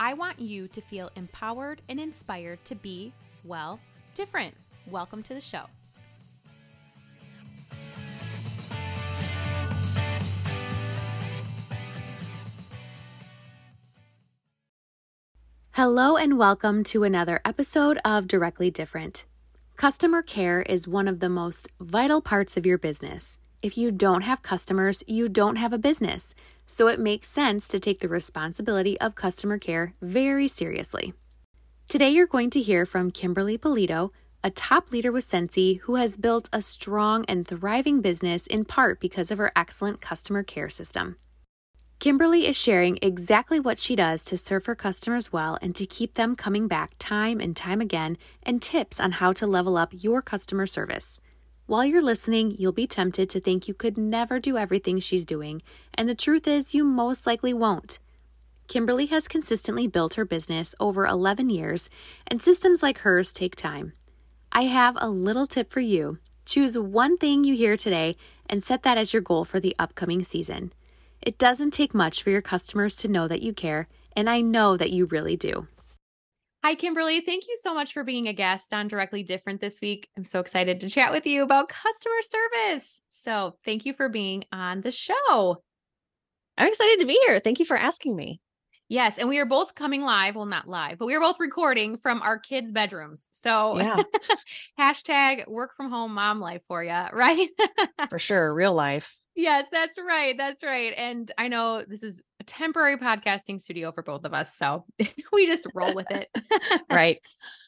I 0.00 0.14
want 0.14 0.38
you 0.38 0.68
to 0.68 0.80
feel 0.80 1.10
empowered 1.16 1.82
and 1.88 1.98
inspired 1.98 2.64
to 2.66 2.76
be, 2.76 3.12
well, 3.42 3.80
different. 4.14 4.54
Welcome 4.86 5.24
to 5.24 5.34
the 5.34 5.40
show. 5.40 5.64
Hello, 15.72 16.16
and 16.16 16.38
welcome 16.38 16.84
to 16.84 17.02
another 17.02 17.40
episode 17.44 17.98
of 18.04 18.28
Directly 18.28 18.70
Different. 18.70 19.26
Customer 19.74 20.22
care 20.22 20.62
is 20.62 20.86
one 20.86 21.08
of 21.08 21.18
the 21.18 21.28
most 21.28 21.72
vital 21.80 22.20
parts 22.20 22.56
of 22.56 22.64
your 22.64 22.78
business. 22.78 23.38
If 23.62 23.76
you 23.76 23.90
don't 23.90 24.22
have 24.22 24.42
customers, 24.42 25.02
you 25.08 25.28
don't 25.28 25.56
have 25.56 25.72
a 25.72 25.78
business 25.78 26.36
so 26.70 26.86
it 26.86 27.00
makes 27.00 27.26
sense 27.26 27.66
to 27.66 27.80
take 27.80 28.00
the 28.00 28.08
responsibility 28.08 29.00
of 29.00 29.14
customer 29.14 29.58
care 29.58 29.94
very 30.02 30.46
seriously. 30.46 31.14
Today, 31.88 32.10
you're 32.10 32.26
going 32.26 32.50
to 32.50 32.60
hear 32.60 32.84
from 32.84 33.10
Kimberly 33.10 33.56
Pulito, 33.56 34.10
a 34.44 34.50
top 34.50 34.92
leader 34.92 35.10
with 35.10 35.26
Scentsy 35.26 35.80
who 35.80 35.94
has 35.94 36.18
built 36.18 36.50
a 36.52 36.60
strong 36.60 37.24
and 37.24 37.48
thriving 37.48 38.02
business 38.02 38.46
in 38.46 38.66
part 38.66 39.00
because 39.00 39.30
of 39.30 39.38
her 39.38 39.50
excellent 39.56 40.02
customer 40.02 40.42
care 40.42 40.68
system. 40.68 41.16
Kimberly 42.00 42.46
is 42.46 42.54
sharing 42.54 42.98
exactly 43.00 43.58
what 43.58 43.78
she 43.78 43.96
does 43.96 44.22
to 44.24 44.36
serve 44.36 44.66
her 44.66 44.74
customers 44.74 45.32
well 45.32 45.58
and 45.62 45.74
to 45.74 45.86
keep 45.86 46.14
them 46.14 46.36
coming 46.36 46.68
back 46.68 46.92
time 46.98 47.40
and 47.40 47.56
time 47.56 47.80
again, 47.80 48.18
and 48.42 48.60
tips 48.60 49.00
on 49.00 49.12
how 49.12 49.32
to 49.32 49.46
level 49.46 49.78
up 49.78 49.88
your 49.92 50.20
customer 50.20 50.66
service. 50.66 51.18
While 51.68 51.84
you're 51.84 52.00
listening, 52.00 52.56
you'll 52.58 52.72
be 52.72 52.86
tempted 52.86 53.28
to 53.28 53.40
think 53.40 53.68
you 53.68 53.74
could 53.74 53.98
never 53.98 54.40
do 54.40 54.56
everything 54.56 55.00
she's 55.00 55.26
doing, 55.26 55.60
and 55.92 56.08
the 56.08 56.14
truth 56.14 56.48
is, 56.48 56.72
you 56.72 56.82
most 56.82 57.26
likely 57.26 57.52
won't. 57.52 57.98
Kimberly 58.68 59.04
has 59.08 59.28
consistently 59.28 59.86
built 59.86 60.14
her 60.14 60.24
business 60.24 60.74
over 60.80 61.06
11 61.06 61.50
years, 61.50 61.90
and 62.26 62.40
systems 62.40 62.82
like 62.82 63.00
hers 63.00 63.34
take 63.34 63.54
time. 63.54 63.92
I 64.50 64.62
have 64.62 64.96
a 64.98 65.10
little 65.10 65.46
tip 65.46 65.70
for 65.70 65.80
you. 65.80 66.16
Choose 66.46 66.78
one 66.78 67.18
thing 67.18 67.44
you 67.44 67.54
hear 67.54 67.76
today 67.76 68.16
and 68.48 68.64
set 68.64 68.82
that 68.84 68.96
as 68.96 69.12
your 69.12 69.20
goal 69.20 69.44
for 69.44 69.60
the 69.60 69.76
upcoming 69.78 70.22
season. 70.22 70.72
It 71.20 71.36
doesn't 71.36 71.72
take 71.72 71.94
much 71.94 72.22
for 72.22 72.30
your 72.30 72.40
customers 72.40 72.96
to 72.96 73.08
know 73.08 73.28
that 73.28 73.42
you 73.42 73.52
care, 73.52 73.88
and 74.16 74.30
I 74.30 74.40
know 74.40 74.78
that 74.78 74.90
you 74.90 75.04
really 75.04 75.36
do. 75.36 75.66
Hi, 76.64 76.74
Kimberly. 76.74 77.20
Thank 77.20 77.46
you 77.46 77.56
so 77.62 77.72
much 77.72 77.92
for 77.92 78.02
being 78.02 78.26
a 78.26 78.32
guest 78.32 78.74
on 78.74 78.88
Directly 78.88 79.22
Different 79.22 79.60
this 79.60 79.80
week. 79.80 80.08
I'm 80.16 80.24
so 80.24 80.40
excited 80.40 80.80
to 80.80 80.88
chat 80.88 81.12
with 81.12 81.24
you 81.24 81.44
about 81.44 81.68
customer 81.68 82.16
service. 82.20 83.00
So, 83.10 83.56
thank 83.64 83.86
you 83.86 83.94
for 83.94 84.08
being 84.08 84.44
on 84.50 84.80
the 84.80 84.90
show. 84.90 85.62
I'm 86.58 86.66
excited 86.66 86.98
to 86.98 87.06
be 87.06 87.18
here. 87.26 87.38
Thank 87.38 87.60
you 87.60 87.64
for 87.64 87.76
asking 87.76 88.16
me. 88.16 88.40
Yes, 88.88 89.18
and 89.18 89.28
we 89.28 89.38
are 89.38 89.46
both 89.46 89.76
coming 89.76 90.02
live. 90.02 90.34
Well, 90.34 90.46
not 90.46 90.66
live, 90.66 90.98
but 90.98 91.06
we 91.06 91.14
are 91.14 91.20
both 91.20 91.38
recording 91.38 91.96
from 91.96 92.22
our 92.22 92.40
kids' 92.40 92.72
bedrooms. 92.72 93.28
So, 93.30 93.78
yeah. 93.78 94.02
hashtag 94.80 95.46
work 95.46 95.76
from 95.76 95.90
home 95.90 96.12
mom 96.12 96.40
life 96.40 96.62
for 96.66 96.82
you, 96.82 96.90
right? 97.12 97.48
for 98.10 98.18
sure. 98.18 98.52
Real 98.52 98.74
life. 98.74 99.14
Yes, 99.36 99.68
that's 99.70 99.96
right. 99.96 100.36
That's 100.36 100.64
right. 100.64 100.92
And 100.96 101.30
I 101.38 101.46
know 101.46 101.84
this 101.86 102.02
is 102.02 102.20
temporary 102.48 102.96
podcasting 102.96 103.60
studio 103.60 103.92
for 103.92 104.02
both 104.02 104.24
of 104.24 104.34
us. 104.34 104.56
So 104.56 104.84
we 105.32 105.46
just 105.46 105.66
roll 105.74 105.94
with 105.94 106.10
it. 106.10 106.28
right. 106.90 107.20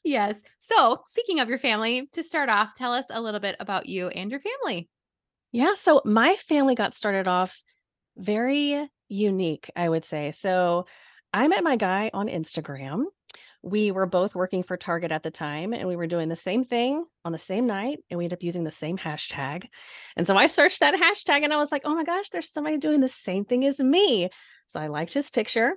Yes. 0.03 0.43
So, 0.59 1.03
speaking 1.07 1.41
of 1.41 1.49
your 1.49 1.59
family, 1.59 2.09
to 2.13 2.23
start 2.23 2.49
off, 2.49 2.75
tell 2.75 2.93
us 2.93 3.05
a 3.11 3.21
little 3.21 3.41
bit 3.41 3.57
about 3.61 3.87
you 3.87 4.09
and 4.09 4.31
your 4.31 4.41
family. 4.41 4.89
Yeah. 5.53 5.75
So, 5.75 6.01
my 6.07 6.37
family 6.49 6.75
got 6.75 6.95
started 6.95 7.29
off 7.29 7.55
very 8.17 8.89
unique, 9.09 9.71
I 9.77 9.89
would 9.89 10.07
say. 10.07 10.33
So, 10.33 10.87
I 11.35 11.49
met 11.49 11.63
my 11.63 11.77
guy 11.77 12.11
on 12.15 12.29
Instagram 12.29 13.05
we 13.63 13.91
were 13.91 14.07
both 14.07 14.35
working 14.35 14.63
for 14.63 14.77
Target 14.77 15.13
at 15.13 15.23
the 15.23 15.31
time 15.31 15.73
and 15.75 15.87
we 15.87 15.97
were 15.97 16.07
doing 16.07 16.29
the 16.29 16.37
same 16.37 16.65
thing 16.65 17.05
on 17.25 17.33
the 17.33 17.39
same 17.39 17.67
night 17.67 17.99
and 18.09 18.17
we 18.17 18.25
ended 18.25 18.39
up 18.39 18.43
using 18.43 18.65
the 18.65 18.71
same 18.71 18.97
hashtag. 18.97 19.67
And 20.17 20.27
so 20.27 20.37
I 20.37 20.47
searched 20.47 20.81
that 20.81 20.95
hashtag 20.95 21.45
and 21.45 21.53
I 21.53 21.59
was 21.59 21.71
like, 21.71 21.83
oh 21.85 21.95
my 21.95 22.05
gosh, 22.05 22.31
there's 22.31 22.53
somebody 22.53 22.79
doing 22.79 23.01
the 23.01 23.09
same 23.09 23.45
thing 23.45 23.67
as 23.67 23.79
me. 23.79 24.31
So 24.71 24.81
I 24.81 24.87
liked 24.87 25.13
his 25.13 25.31
picture 25.31 25.75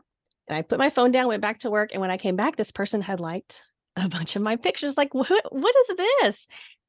and 0.47 0.57
I 0.57 0.61
put 0.61 0.79
my 0.79 0.89
phone 0.89 1.11
down, 1.11 1.27
went 1.27 1.41
back 1.41 1.59
to 1.59 1.69
work. 1.69 1.91
And 1.91 2.01
when 2.01 2.11
I 2.11 2.17
came 2.17 2.35
back, 2.35 2.55
this 2.55 2.71
person 2.71 3.01
had 3.01 3.19
liked 3.19 3.61
a 3.95 4.07
bunch 4.07 4.35
of 4.35 4.41
my 4.41 4.55
pictures. 4.55 4.97
Like, 4.97 5.13
what, 5.13 5.29
what 5.51 5.75
is 5.89 5.97
this? 5.97 6.47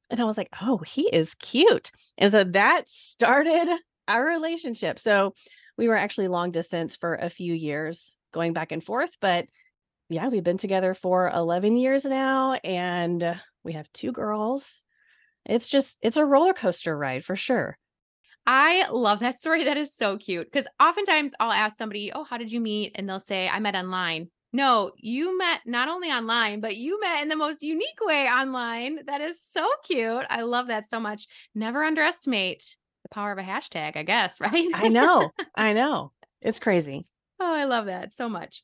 And 0.09 0.19
I 0.19 0.25
was 0.25 0.37
like, 0.37 0.49
oh, 0.61 0.79
he 0.85 1.09
is 1.11 1.33
cute. 1.35 1.91
And 2.17 2.31
so 2.31 2.43
that 2.43 2.83
started 2.87 3.67
our 4.07 4.25
relationship. 4.25 4.99
So 4.99 5.33
we 5.77 5.87
were 5.87 5.97
actually 5.97 6.27
long 6.27 6.51
distance 6.51 6.95
for 6.95 7.15
a 7.15 7.29
few 7.29 7.53
years 7.53 8.15
going 8.33 8.53
back 8.53 8.71
and 8.71 8.83
forth, 8.83 9.11
but 9.19 9.45
yeah, 10.09 10.27
we've 10.27 10.43
been 10.43 10.57
together 10.57 10.93
for 10.93 11.31
11 11.31 11.77
years 11.77 12.05
now 12.05 12.53
and 12.53 13.39
we 13.63 13.73
have 13.73 13.91
two 13.93 14.11
girls. 14.11 14.83
It's 15.45 15.67
just, 15.67 15.97
it's 16.01 16.17
a 16.17 16.25
roller 16.25 16.53
coaster 16.53 16.95
ride 16.95 17.25
for 17.25 17.35
sure. 17.35 17.77
I 18.47 18.87
love 18.89 19.19
that 19.19 19.37
story. 19.37 19.63
That 19.63 19.77
is 19.77 19.95
so 19.95 20.17
cute. 20.17 20.51
Because 20.51 20.67
oftentimes 20.79 21.33
I'll 21.39 21.51
ask 21.51 21.77
somebody, 21.77 22.11
Oh, 22.13 22.23
how 22.23 22.37
did 22.37 22.51
you 22.51 22.59
meet? 22.59 22.91
And 22.95 23.09
they'll 23.09 23.19
say, 23.19 23.49
I 23.49 23.59
met 23.59 23.75
online. 23.75 24.29
No, 24.53 24.91
you 24.95 25.37
met 25.37 25.61
not 25.65 25.89
only 25.89 26.09
online, 26.09 26.61
but 26.61 26.77
you 26.77 26.99
met 27.01 27.21
in 27.21 27.27
the 27.27 27.35
most 27.35 27.61
unique 27.61 27.99
way 28.01 28.25
online. 28.27 28.99
That 29.05 29.19
is 29.19 29.41
so 29.41 29.67
cute. 29.83 30.25
I 30.29 30.43
love 30.43 30.67
that 30.67 30.87
so 30.87 30.99
much. 30.99 31.27
Never 31.53 31.83
underestimate 31.83 32.77
the 33.03 33.09
power 33.09 33.33
of 33.33 33.37
a 33.37 33.43
hashtag, 33.43 33.97
I 33.97 34.03
guess, 34.03 34.39
right? 34.41 34.67
I 34.73 34.87
know. 34.87 35.31
I 35.55 35.73
know. 35.73 36.13
It's 36.41 36.59
crazy. 36.59 37.05
Oh, 37.39 37.53
I 37.53 37.65
love 37.65 37.87
that 37.87 38.13
so 38.13 38.29
much. 38.29 38.63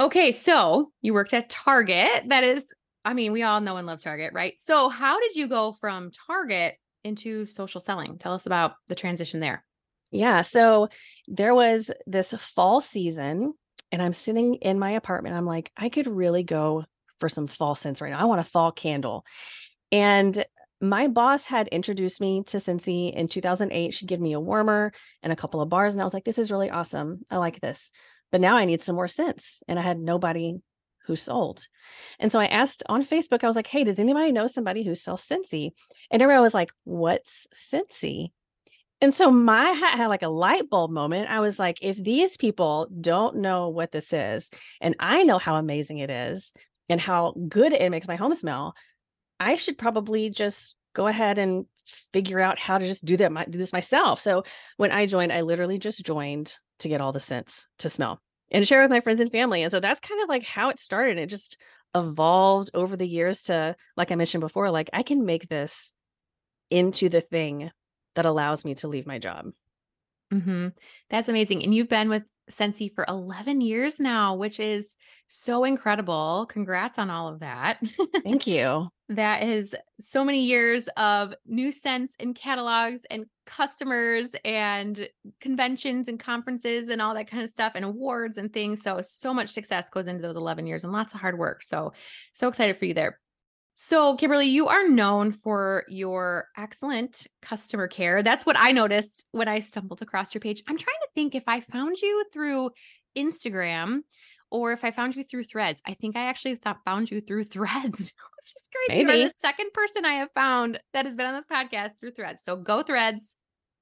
Okay, 0.00 0.32
so 0.32 0.90
you 1.00 1.14
worked 1.14 1.34
at 1.34 1.48
Target. 1.48 2.28
That 2.28 2.42
is, 2.42 2.72
I 3.04 3.14
mean, 3.14 3.30
we 3.32 3.42
all 3.42 3.60
know 3.60 3.76
and 3.76 3.86
love 3.86 4.00
Target, 4.00 4.32
right? 4.32 4.54
So, 4.58 4.88
how 4.88 5.20
did 5.20 5.36
you 5.36 5.46
go 5.48 5.74
from 5.74 6.10
Target 6.26 6.76
into 7.04 7.46
social 7.46 7.80
selling? 7.80 8.18
Tell 8.18 8.34
us 8.34 8.46
about 8.46 8.74
the 8.86 8.94
transition 8.94 9.40
there. 9.40 9.64
Yeah, 10.10 10.42
so 10.42 10.88
there 11.26 11.54
was 11.54 11.90
this 12.06 12.32
fall 12.54 12.80
season, 12.80 13.52
and 13.92 14.00
I'm 14.00 14.12
sitting 14.12 14.54
in 14.56 14.78
my 14.78 14.92
apartment. 14.92 15.36
I'm 15.36 15.46
like, 15.46 15.70
I 15.76 15.88
could 15.88 16.06
really 16.06 16.42
go 16.42 16.84
for 17.20 17.28
some 17.28 17.46
fall 17.46 17.74
scents 17.74 18.00
right 18.00 18.12
now. 18.12 18.20
I 18.20 18.24
want 18.24 18.40
a 18.40 18.44
fall 18.44 18.72
candle. 18.72 19.24
And 19.92 20.44
my 20.80 21.08
boss 21.08 21.44
had 21.44 21.68
introduced 21.68 22.20
me 22.20 22.44
to 22.46 22.58
Scentsy 22.58 23.12
in 23.12 23.28
2008. 23.28 23.92
She'd 23.92 24.08
give 24.08 24.20
me 24.20 24.32
a 24.32 24.40
warmer 24.40 24.92
and 25.22 25.32
a 25.32 25.36
couple 25.36 25.60
of 25.60 25.68
bars, 25.68 25.92
and 25.92 26.00
I 26.00 26.04
was 26.04 26.14
like, 26.14 26.24
this 26.24 26.38
is 26.38 26.50
really 26.50 26.70
awesome. 26.70 27.20
I 27.30 27.36
like 27.36 27.60
this 27.60 27.92
but 28.30 28.40
now 28.40 28.56
I 28.56 28.64
need 28.64 28.82
some 28.82 28.94
more 28.94 29.08
scents. 29.08 29.60
And 29.68 29.78
I 29.78 29.82
had 29.82 29.98
nobody 29.98 30.56
who 31.08 31.16
sold. 31.16 31.66
And 32.20 32.30
so 32.30 32.38
I 32.38 32.46
asked 32.46 32.84
on 32.86 33.04
Facebook, 33.04 33.42
I 33.42 33.48
was 33.48 33.56
like, 33.56 33.66
hey, 33.66 33.82
does 33.82 33.98
anybody 33.98 34.30
know 34.30 34.46
somebody 34.46 34.84
who 34.84 34.94
sells 34.94 35.26
Scentsy? 35.26 35.72
And 36.12 36.22
everybody 36.22 36.42
was 36.42 36.54
like, 36.54 36.70
what's 36.84 37.48
Scentsy? 37.72 38.28
And 39.00 39.14
so 39.14 39.30
my 39.30 39.70
hat 39.70 39.96
had 39.96 40.08
like 40.08 40.22
a 40.22 40.28
light 40.28 40.68
bulb 40.68 40.90
moment. 40.90 41.30
I 41.30 41.40
was 41.40 41.58
like, 41.58 41.78
if 41.80 41.96
these 41.96 42.36
people 42.36 42.88
don't 43.00 43.36
know 43.36 43.70
what 43.70 43.90
this 43.90 44.12
is, 44.12 44.50
and 44.80 44.94
I 45.00 45.22
know 45.22 45.38
how 45.38 45.56
amazing 45.56 45.98
it 45.98 46.10
is 46.10 46.52
and 46.88 47.00
how 47.00 47.34
good 47.48 47.72
it 47.72 47.90
makes 47.90 48.06
my 48.06 48.16
home 48.16 48.34
smell, 48.34 48.74
I 49.40 49.56
should 49.56 49.78
probably 49.78 50.30
just 50.30 50.74
go 50.94 51.06
ahead 51.06 51.38
and 51.38 51.64
figure 52.12 52.40
out 52.40 52.58
how 52.58 52.76
to 52.76 52.86
just 52.86 53.04
do 53.04 53.16
that, 53.16 53.50
do 53.50 53.58
this 53.58 53.72
myself. 53.72 54.20
So 54.20 54.42
when 54.76 54.90
I 54.90 55.06
joined, 55.06 55.32
I 55.32 55.40
literally 55.40 55.78
just 55.78 56.04
joined 56.04 56.54
to 56.80 56.88
get 56.88 57.00
all 57.00 57.12
the 57.12 57.20
scents 57.20 57.66
to 57.78 57.88
smell 57.88 58.20
and 58.50 58.66
share 58.66 58.82
with 58.82 58.90
my 58.90 59.00
friends 59.00 59.20
and 59.20 59.30
family. 59.30 59.62
And 59.62 59.70
so 59.70 59.80
that's 59.80 60.00
kind 60.00 60.22
of 60.22 60.28
like 60.28 60.44
how 60.44 60.70
it 60.70 60.80
started. 60.80 61.18
It 61.18 61.26
just 61.26 61.56
evolved 61.94 62.70
over 62.74 62.96
the 62.96 63.06
years 63.06 63.42
to, 63.44 63.76
like 63.96 64.10
I 64.10 64.14
mentioned 64.14 64.40
before, 64.40 64.70
like 64.70 64.90
I 64.92 65.02
can 65.02 65.24
make 65.24 65.48
this 65.48 65.92
into 66.70 67.08
the 67.08 67.20
thing 67.20 67.70
that 68.14 68.26
allows 68.26 68.64
me 68.64 68.74
to 68.76 68.88
leave 68.88 69.06
my 69.06 69.18
job. 69.18 69.46
Mm-hmm. 70.32 70.68
That's 71.10 71.28
amazing. 71.28 71.62
And 71.62 71.74
you've 71.74 71.88
been 71.88 72.08
with 72.08 72.24
Scentsy 72.50 72.94
for 72.94 73.04
11 73.08 73.60
years 73.60 74.00
now, 74.00 74.34
which 74.34 74.58
is 74.60 74.96
so 75.28 75.64
incredible. 75.64 76.46
Congrats 76.48 76.98
on 76.98 77.10
all 77.10 77.28
of 77.28 77.40
that. 77.40 77.78
Thank 78.24 78.46
you. 78.46 78.88
that 79.10 79.42
is 79.42 79.74
so 80.00 80.24
many 80.24 80.44
years 80.44 80.88
of 80.96 81.34
new 81.46 81.70
scents 81.70 82.14
and 82.18 82.34
catalogs 82.34 83.02
and 83.10 83.26
customers 83.48 84.30
and 84.44 85.08
conventions 85.40 86.06
and 86.06 86.20
conferences 86.20 86.88
and 86.90 87.00
all 87.00 87.14
that 87.14 87.30
kind 87.30 87.42
of 87.42 87.48
stuff 87.48 87.72
and 87.74 87.84
awards 87.84 88.38
and 88.38 88.52
things. 88.52 88.82
So, 88.82 89.00
so 89.02 89.32
much 89.32 89.50
success 89.50 89.90
goes 89.90 90.06
into 90.06 90.22
those 90.22 90.36
11 90.36 90.66
years 90.66 90.84
and 90.84 90.92
lots 90.92 91.14
of 91.14 91.20
hard 91.20 91.38
work. 91.38 91.62
So, 91.62 91.92
so 92.32 92.48
excited 92.48 92.76
for 92.76 92.84
you 92.84 92.94
there. 92.94 93.18
So, 93.74 94.16
Kimberly, 94.16 94.48
you 94.48 94.66
are 94.66 94.88
known 94.88 95.32
for 95.32 95.84
your 95.88 96.48
excellent 96.56 97.26
customer 97.42 97.86
care. 97.88 98.22
That's 98.22 98.44
what 98.44 98.56
I 98.58 98.72
noticed 98.72 99.24
when 99.30 99.48
I 99.48 99.60
stumbled 99.60 100.02
across 100.02 100.34
your 100.34 100.40
page. 100.40 100.62
I'm 100.68 100.76
trying 100.76 100.96
to 101.02 101.08
think 101.14 101.34
if 101.34 101.44
I 101.46 101.60
found 101.60 101.96
you 101.98 102.24
through 102.32 102.70
Instagram 103.16 104.00
or 104.50 104.72
if 104.72 104.84
I 104.84 104.90
found 104.90 105.16
you 105.16 105.22
through 105.22 105.44
threads. 105.44 105.82
I 105.86 105.94
think 105.94 106.16
I 106.16 106.26
actually 106.26 106.56
thought 106.56 106.78
found 106.84 107.10
you 107.10 107.20
through 107.20 107.44
threads, 107.44 107.98
which 107.98 108.52
is 108.56 108.68
crazy. 108.72 109.04
Maybe. 109.04 109.18
You're 109.18 109.28
the 109.28 109.34
second 109.34 109.72
person 109.72 110.04
I 110.04 110.14
have 110.14 110.30
found 110.34 110.80
that 110.92 111.04
has 111.04 111.16
been 111.16 111.26
on 111.26 111.34
this 111.34 111.46
podcast 111.46 111.98
through 111.98 112.12
threads. 112.12 112.42
So 112.44 112.56
go 112.56 112.82
threads. 112.82 113.36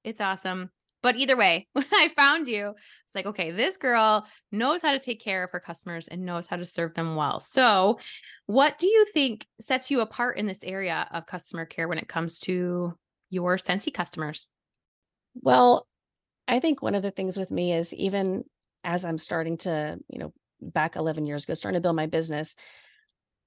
It's 0.06 0.20
awesome. 0.20 0.70
But 1.02 1.16
either 1.16 1.36
way, 1.36 1.66
when 1.72 1.84
I 1.92 2.08
found 2.16 2.46
you, 2.46 2.74
it's 3.04 3.14
like, 3.14 3.26
okay, 3.26 3.50
this 3.50 3.76
girl 3.76 4.26
knows 4.52 4.80
how 4.80 4.92
to 4.92 4.98
take 4.98 5.20
care 5.20 5.44
of 5.44 5.50
her 5.50 5.60
customers 5.60 6.08
and 6.08 6.24
knows 6.24 6.46
how 6.46 6.56
to 6.56 6.64
serve 6.64 6.94
them 6.94 7.16
well. 7.16 7.40
So 7.40 7.98
what 8.46 8.78
do 8.78 8.86
you 8.86 9.04
think 9.12 9.46
sets 9.60 9.90
you 9.90 10.00
apart 10.00 10.38
in 10.38 10.46
this 10.46 10.62
area 10.62 11.06
of 11.10 11.26
customer 11.26 11.66
care 11.66 11.88
when 11.88 11.98
it 11.98 12.08
comes 12.08 12.38
to 12.40 12.94
your 13.28 13.56
Scentsy 13.56 13.92
customers? 13.92 14.46
Well, 15.34 15.86
I 16.48 16.60
think 16.60 16.80
one 16.80 16.94
of 16.94 17.02
the 17.02 17.10
things 17.10 17.36
with 17.36 17.50
me 17.50 17.74
is 17.74 17.92
even 17.92 18.44
as 18.84 19.04
I'm 19.04 19.18
starting 19.18 19.58
to, 19.58 19.98
you 20.08 20.20
know, 20.20 20.32
back 20.62 20.94
11 20.94 21.26
years 21.26 21.44
ago, 21.44 21.54
starting 21.54 21.76
to 21.76 21.82
build 21.82 21.96
my 21.96 22.06
business, 22.06 22.54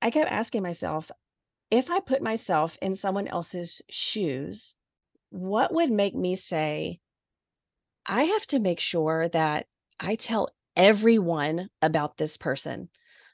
I 0.02 0.12
kept 0.12 0.30
asking 0.30 0.64
myself, 0.64 1.10
if 1.72 1.90
I 1.90 2.02
put 2.02 2.22
myself 2.22 2.78
in 2.82 2.96
someone 2.96 3.28
else's 3.28 3.82
shoes, 3.90 4.76
what 5.30 5.74
would 5.74 5.92
make 5.92 6.16
me 6.16 6.36
say, 6.36 7.00
I 8.06 8.24
have 8.24 8.46
to 8.48 8.60
make 8.60 8.80
sure 8.80 9.30
that 9.30 9.68
I 10.00 10.16
tell 10.16 10.50
everyone 10.76 11.70
about 11.82 12.18
this 12.18 12.38
person? 12.38 12.90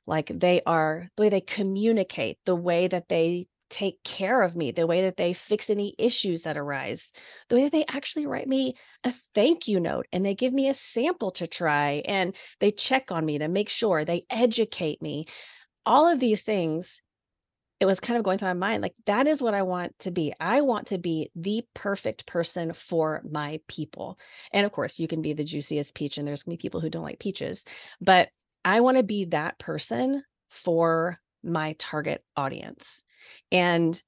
like 0.08 0.32
they 0.34 0.62
are 0.66 1.10
the 1.16 1.24
way 1.24 1.30
they 1.30 1.42
communicate 1.42 2.38
the 2.46 2.56
way 2.56 2.88
that 2.88 3.10
they 3.10 3.48
take 3.72 4.02
care 4.04 4.44
of 4.44 4.56
me 4.56 4.72
the 4.72 4.86
way 4.86 5.02
that 5.02 5.18
they 5.18 5.34
fix 5.34 5.70
any 5.70 5.96
issues 5.98 6.44
that 6.44 6.58
arise 6.58 7.12
the 7.50 7.56
way 7.56 7.64
that 7.64 7.72
they 7.72 7.86
actually 7.88 8.28
write 8.28 8.48
me 8.48 8.76
a 9.04 9.14
thank 9.34 9.68
you 9.68 9.80
note 9.80 10.06
and 10.12 10.24
they 10.24 10.36
give 10.36 10.54
me 10.54 10.70
a 10.70 10.74
sample 10.74 11.32
to 11.32 11.48
try 11.48 12.04
and 12.06 12.36
they 12.60 12.70
check 12.72 13.12
on 13.12 13.26
me 13.26 13.40
to 13.40 13.48
make 13.48 13.70
sure 13.70 14.06
they 14.06 14.24
educate 14.30 15.02
me 15.02 15.26
all 15.86 16.08
of 16.08 16.20
these 16.20 16.44
things 16.44 17.02
it 17.80 17.86
was 17.86 18.00
kind 18.00 18.18
of 18.18 18.24
going 18.24 18.38
through 18.38 18.48
my 18.48 18.54
mind 18.54 18.82
like 18.82 18.96
that 19.06 19.28
is 19.28 19.42
what 19.42 19.54
I 19.54 19.62
want 19.62 19.98
to 20.00 20.12
be. 20.12 20.34
I 20.40 20.62
want 20.62 20.88
to 20.88 20.98
be 20.98 21.30
the 21.36 21.66
perfect 21.74 22.26
person 22.26 22.74
for 22.74 23.22
my 23.30 23.60
people. 23.68 24.18
And 24.54 24.66
of 24.66 24.72
course, 24.72 24.98
you 24.98 25.08
can 25.08 25.22
be 25.22 25.34
the 25.34 25.44
juiciest 25.44 25.94
peach 25.94 26.18
and 26.18 26.28
there's 26.28 26.44
going 26.44 26.56
to 26.56 26.62
be 26.62 26.66
people 26.66 26.80
who 26.80 26.90
don't 26.90 27.04
like 27.04 27.20
peaches. 27.20 27.66
But 28.00 28.30
I 28.64 28.82
want 28.82 28.98
to 28.98 29.04
be 29.04 29.26
that 29.26 29.60
person 29.60 30.24
for 30.50 31.20
my 31.44 31.76
target 31.78 32.24
audience. 32.36 33.04
And 33.52 34.02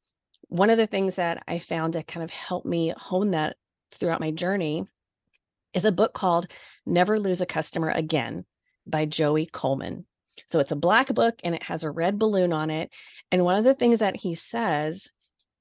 one 0.50 0.69
of 0.69 0.78
the 0.78 0.88
things 0.88 1.16
that 1.16 1.44
I 1.48 1.60
found 1.60 1.94
to 1.94 2.04
kind 2.04 2.24
of 2.24 2.31
help 2.31 2.66
me 2.66 2.94
hone 2.98 3.31
that 3.31 3.58
throughout 3.92 4.22
my 4.22 4.31
journey 4.31 4.86
is 5.74 5.86
a 5.86 5.92
book 5.92 6.14
called 6.14 6.48
Never 6.86 7.19
Lose 7.19 7.42
a 7.42 7.46
Customer 7.46 7.90
Again 7.90 8.46
by 8.88 9.06
Joey 9.06 9.46
Coleman. 9.46 10.06
So 10.51 10.60
it's 10.60 10.72
a 10.72 10.75
black 10.75 11.13
book 11.13 11.36
and 11.44 11.56
it 11.56 11.63
has 11.63 11.84
a 11.84 11.92
red 11.92 12.19
balloon 12.19 12.54
on 12.54 12.69
it. 12.69 12.89
And 13.31 13.44
one 13.44 13.57
of 13.57 13.63
the 13.63 13.74
things 13.74 14.00
that 14.00 14.16
he 14.16 14.36
says 14.36 15.07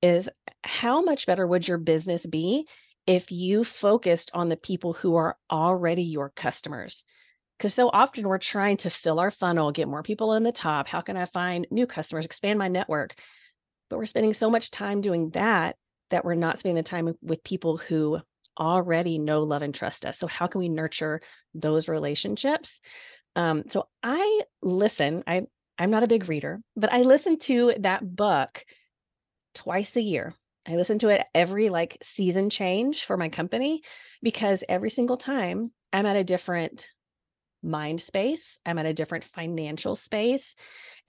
is 0.02 0.28
how 0.62 1.02
much 1.02 1.26
better 1.26 1.46
would 1.46 1.66
your 1.66 1.78
business 1.78 2.26
be 2.26 2.66
if 3.06 3.30
you 3.30 3.64
focused 3.64 4.30
on 4.34 4.48
the 4.48 4.56
people 4.56 4.92
who 4.92 5.16
are 5.16 5.36
already 5.50 6.02
your 6.02 6.30
customers? 6.30 7.04
Because 7.56 7.72
so 7.72 7.88
often 7.88 8.28
we're 8.28 8.38
trying 8.38 8.76
to 8.78 8.90
fill 8.90 9.18
our 9.18 9.30
funnel, 9.30 9.72
get 9.72 9.88
more 9.88 10.02
people 10.02 10.34
in 10.34 10.42
the 10.42 10.52
top. 10.52 10.88
How 10.88 11.00
can 11.00 11.16
I 11.16 11.24
find 11.24 11.66
new 11.70 11.86
customers, 11.86 12.26
expand 12.26 12.58
my 12.58 12.68
network? 12.68 13.14
But 13.88 13.98
we're 13.98 14.06
spending 14.06 14.34
so 14.34 14.50
much 14.50 14.70
time 14.70 15.00
doing 15.00 15.30
that 15.30 15.76
that 16.10 16.24
we're 16.24 16.34
not 16.34 16.58
spending 16.58 16.76
the 16.76 16.82
time 16.82 17.14
with 17.22 17.44
people 17.44 17.78
who 17.78 18.20
already 18.58 19.18
know, 19.18 19.42
love, 19.42 19.62
and 19.62 19.74
trust 19.74 20.06
us. 20.06 20.18
So, 20.18 20.26
how 20.26 20.46
can 20.46 20.58
we 20.58 20.68
nurture 20.68 21.20
those 21.54 21.88
relationships? 21.88 22.80
Um, 23.36 23.64
so, 23.70 23.86
I 24.02 24.42
listen. 24.62 25.22
I 25.26 25.42
I'm 25.78 25.90
not 25.90 26.02
a 26.02 26.08
big 26.08 26.28
reader, 26.28 26.60
but 26.74 26.92
I 26.92 27.02
listen 27.02 27.38
to 27.40 27.74
that 27.80 28.16
book 28.16 28.64
twice 29.54 29.96
a 29.96 30.02
year. 30.02 30.34
I 30.66 30.74
listen 30.76 30.98
to 31.00 31.08
it 31.08 31.24
every 31.34 31.68
like 31.68 31.98
season 32.02 32.50
change 32.50 33.04
for 33.04 33.16
my 33.16 33.28
company 33.28 33.82
because 34.22 34.64
every 34.68 34.90
single 34.90 35.16
time 35.16 35.70
I'm 35.92 36.06
at 36.06 36.16
a 36.16 36.24
different 36.24 36.88
mind 37.62 38.00
space. 38.00 38.58
I'm 38.64 38.78
at 38.78 38.86
a 38.86 38.94
different 38.94 39.24
financial 39.24 39.94
space 39.96 40.54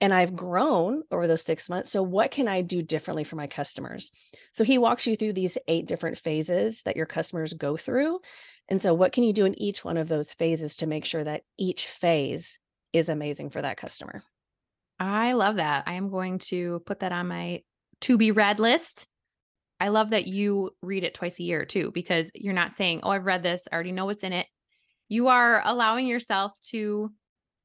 and 0.00 0.12
I've 0.12 0.36
grown 0.36 1.02
over 1.10 1.26
those 1.26 1.42
six 1.42 1.68
months. 1.68 1.90
So, 1.90 2.02
what 2.02 2.30
can 2.30 2.48
I 2.48 2.62
do 2.62 2.82
differently 2.82 3.24
for 3.24 3.36
my 3.36 3.46
customers? 3.46 4.12
So, 4.52 4.64
he 4.64 4.78
walks 4.78 5.06
you 5.06 5.16
through 5.16 5.34
these 5.34 5.58
eight 5.68 5.86
different 5.86 6.18
phases 6.18 6.82
that 6.82 6.96
your 6.96 7.06
customers 7.06 7.52
go 7.54 7.76
through. 7.76 8.20
And 8.68 8.80
so, 8.82 8.92
what 8.94 9.12
can 9.12 9.24
you 9.24 9.32
do 9.32 9.44
in 9.44 9.60
each 9.60 9.84
one 9.84 9.96
of 9.96 10.08
those 10.08 10.32
phases 10.32 10.76
to 10.76 10.86
make 10.86 11.04
sure 11.04 11.24
that 11.24 11.42
each 11.58 11.86
phase 11.86 12.58
is 12.92 13.08
amazing 13.08 13.50
for 13.50 13.62
that 13.62 13.78
customer? 13.78 14.22
I 15.00 15.32
love 15.32 15.56
that. 15.56 15.84
I 15.86 15.94
am 15.94 16.10
going 16.10 16.38
to 16.50 16.82
put 16.86 17.00
that 17.00 17.12
on 17.12 17.28
my 17.28 17.62
to 18.02 18.18
be 18.18 18.30
read 18.30 18.60
list. 18.60 19.06
I 19.80 19.88
love 19.88 20.10
that 20.10 20.26
you 20.26 20.72
read 20.82 21.04
it 21.04 21.14
twice 21.14 21.38
a 21.38 21.44
year 21.44 21.64
too, 21.64 21.92
because 21.92 22.30
you're 22.34 22.52
not 22.52 22.76
saying, 22.76 23.00
Oh, 23.02 23.10
I've 23.10 23.24
read 23.24 23.42
this, 23.42 23.66
I 23.70 23.74
already 23.74 23.92
know 23.92 24.06
what's 24.06 24.24
in 24.24 24.32
it 24.32 24.46
you 25.08 25.28
are 25.28 25.62
allowing 25.64 26.06
yourself 26.06 26.52
to 26.68 27.10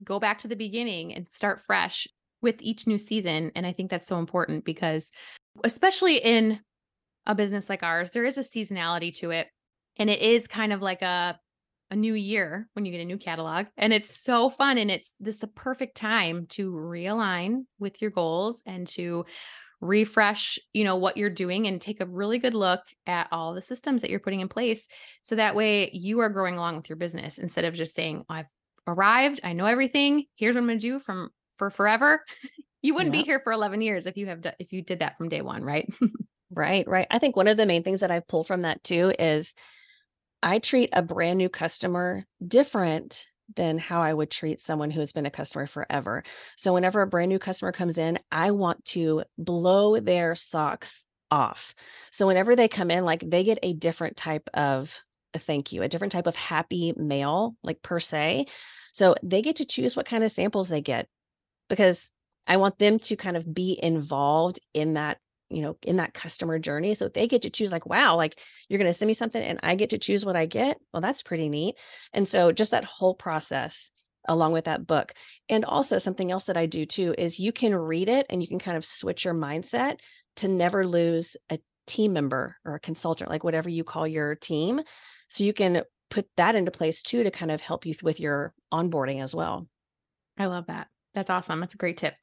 go 0.04 0.20
back 0.20 0.40
to 0.40 0.48
the 0.48 0.56
beginning 0.56 1.14
and 1.14 1.28
start 1.28 1.62
fresh 1.66 2.08
with 2.42 2.56
each 2.62 2.88
new 2.88 2.98
season. 2.98 3.52
And 3.56 3.66
I 3.66 3.74
think 3.74 3.90
that's 3.90 4.08
so 4.08 4.20
important 4.20 4.66
because, 4.66 5.12
especially 5.64 6.18
in 6.18 6.60
a 7.26 7.36
business 7.36 7.70
like 7.70 7.84
ours, 7.84 8.12
there 8.12 8.26
is 8.26 8.38
a 8.38 8.42
seasonality 8.42 9.16
to 9.20 9.32
it. 9.32 9.48
And 9.98 10.10
it 10.10 10.22
is 10.22 10.48
kind 10.48 10.74
of 10.74 10.82
like 10.82 11.02
a 11.02 11.40
a 11.92 11.96
new 11.96 12.16
year 12.16 12.68
when 12.74 12.86
you 12.86 12.92
get 12.92 13.02
a 13.02 13.06
new 13.06 13.20
catalog 13.20 13.68
and 13.78 13.94
it's 13.94 14.20
so 14.20 14.50
fun 14.50 14.80
and 14.80 14.90
it's 14.90 15.14
this 15.20 15.38
the 15.38 15.46
perfect 15.46 15.96
time 15.96 16.48
to 16.48 16.72
realign 16.72 17.66
with 17.78 18.02
your 18.02 18.10
goals 18.10 18.64
and 18.66 18.88
to 18.88 19.24
refresh, 19.80 20.58
you 20.74 20.84
know, 20.84 20.96
what 20.96 21.18
you're 21.18 21.30
doing 21.30 21.68
and 21.68 21.80
take 21.80 22.02
a 22.02 22.06
really 22.06 22.40
good 22.40 22.54
look 22.54 22.82
at 23.06 23.28
all 23.32 23.54
the 23.54 23.62
systems 23.62 24.02
that 24.02 24.10
you're 24.10 24.20
putting 24.20 24.40
in 24.40 24.48
place 24.48 24.88
so 25.22 25.36
that 25.36 25.56
way 25.56 25.92
you 25.92 26.20
are 26.20 26.30
growing 26.30 26.56
along 26.58 26.78
with 26.78 26.90
your 26.90 26.96
business 26.96 27.38
instead 27.38 27.66
of 27.66 27.76
just 27.76 27.96
saying, 27.96 28.24
I've 28.30 28.48
arrived, 28.88 29.42
I 29.44 29.54
know 29.54 29.66
everything, 29.66 30.26
here's 30.36 30.56
what 30.56 30.62
I'm 30.62 30.68
going 30.68 30.80
to 30.80 30.88
do 30.88 31.00
from 31.00 31.30
for 31.58 31.70
forever. 31.70 32.24
you 32.82 32.96
wouldn't 32.96 33.12
be 33.12 33.24
here 33.24 33.40
for 33.40 33.52
11 33.52 33.82
years 33.82 34.06
if 34.06 34.18
you 34.18 34.28
have 34.28 34.42
if 34.58 34.74
you 34.74 34.82
did 34.82 35.00
that 35.00 35.18
from 35.18 35.30
day 35.30 35.42
1, 35.42 35.64
right? 35.64 35.88
right, 36.52 36.88
right. 36.88 37.08
I 37.12 37.20
think 37.20 37.36
one 37.36 37.48
of 37.48 37.58
the 37.58 37.66
main 37.66 37.84
things 37.84 38.00
that 38.00 38.12
I 38.12 38.22
pull 38.22 38.44
from 38.44 38.62
that 38.62 38.84
too 38.84 39.14
is 39.20 39.54
I 40.44 40.60
treat 40.60 40.90
a 40.92 41.02
brand 41.02 41.38
new 41.38 41.50
customer 41.50 42.26
different 42.46 43.28
than 43.56 43.78
how 43.78 44.02
I 44.02 44.14
would 44.14 44.30
treat 44.30 44.62
someone 44.62 44.92
who 44.92 45.00
has 45.00 45.14
been 45.14 45.26
a 45.26 45.32
customer 45.32 45.68
forever. 45.68 46.24
So 46.58 46.74
whenever 46.74 47.02
a 47.02 47.08
brand 47.08 47.30
new 47.30 47.40
customer 47.40 47.72
comes 47.72 47.98
in, 47.98 48.20
I 48.32 48.52
want 48.52 48.84
to 48.86 49.24
blow 49.38 50.00
their 50.00 50.36
socks 50.36 51.06
off. 51.32 51.74
So 52.12 52.28
whenever 52.28 52.56
they 52.56 52.68
come 52.68 52.92
in, 52.92 53.06
like 53.06 53.24
they 53.26 53.44
get 53.44 53.60
a 53.64 53.74
different 53.74 54.18
type 54.18 54.50
of 54.54 54.94
thank 55.36 55.72
you, 55.72 55.82
a 55.82 55.88
different 55.88 56.14
type 56.14 56.28
of 56.28 56.36
happy 56.36 56.94
mail, 56.96 57.56
like 57.64 57.82
per 57.82 58.00
se. 58.00 58.48
So 58.94 59.16
they 59.24 59.42
get 59.42 59.58
to 59.58 59.66
choose 59.66 59.96
what 59.96 60.06
kind 60.06 60.24
of 60.24 60.32
samples 60.32 60.68
they 60.68 60.82
get 60.82 61.08
because 61.70 62.12
I 62.46 62.58
want 62.58 62.78
them 62.78 63.00
to 63.00 63.16
kind 63.16 63.38
of 63.38 63.52
be 63.52 63.80
involved 63.82 64.60
in 64.74 64.94
that 64.94 65.18
you 65.54 65.62
know 65.62 65.78
in 65.84 65.98
that 65.98 66.14
customer 66.14 66.60
journey 66.60 66.94
so 66.94 67.08
they 67.08 67.28
get 67.28 67.42
to 67.42 67.50
choose 67.50 67.72
like 67.72 67.86
wow 67.86 68.16
like 68.16 68.40
you're 68.68 68.80
going 68.80 68.92
to 68.92 68.98
send 68.98 69.08
me 69.08 69.14
something 69.14 69.42
and 69.42 69.60
i 69.64 69.76
get 69.76 69.90
to 69.90 69.98
choose 69.98 70.26
what 70.26 70.36
i 70.36 70.46
get? 70.46 70.78
Well 70.94 71.02
that's 71.02 71.24
pretty 71.24 71.50
neat 71.50 71.76
and 72.14 72.28
so 72.28 72.52
just 72.52 72.72
that 72.72 72.86
whole 72.86 73.16
process 73.16 73.92
along 74.28 74.54
with 74.54 74.66
that 74.66 74.88
book 74.88 75.14
and 75.50 75.66
also 75.66 76.00
something 76.00 76.32
else 76.32 76.46
that 76.46 76.58
i 76.58 76.66
do 76.66 76.86
too 76.86 77.14
is 77.18 77.40
you 77.40 77.52
can 77.52 77.76
read 77.76 78.10
it 78.10 78.26
and 78.30 78.42
you 78.42 78.48
can 78.48 78.60
kind 78.60 78.78
of 78.78 78.86
switch 78.86 79.26
your 79.26 79.34
mindset 79.34 79.98
to 80.38 80.48
never 80.48 80.88
lose 80.88 81.36
a 81.52 81.60
team 81.86 82.14
member 82.14 82.56
or 82.64 82.76
a 82.76 82.80
consultant 82.80 83.30
like 83.30 83.44
whatever 83.44 83.68
you 83.70 83.84
call 83.84 84.08
your 84.08 84.36
team 84.36 84.82
so 85.30 85.44
you 85.44 85.54
can 85.54 85.84
put 86.14 86.28
that 86.38 86.54
into 86.54 86.70
place 86.70 87.02
too 87.02 87.24
to 87.24 87.32
kind 87.32 87.50
of 87.50 87.60
help 87.60 87.86
you 87.86 87.96
with 88.04 88.20
your 88.20 88.54
onboarding 88.72 89.22
as 89.22 89.34
well. 89.34 89.68
I 90.38 90.46
love 90.46 90.68
that. 90.68 90.88
That's 91.16 91.32
awesome. 91.32 91.60
That's 91.60 91.74
a 91.74 91.80
great 91.80 91.98
tip. 91.98 92.14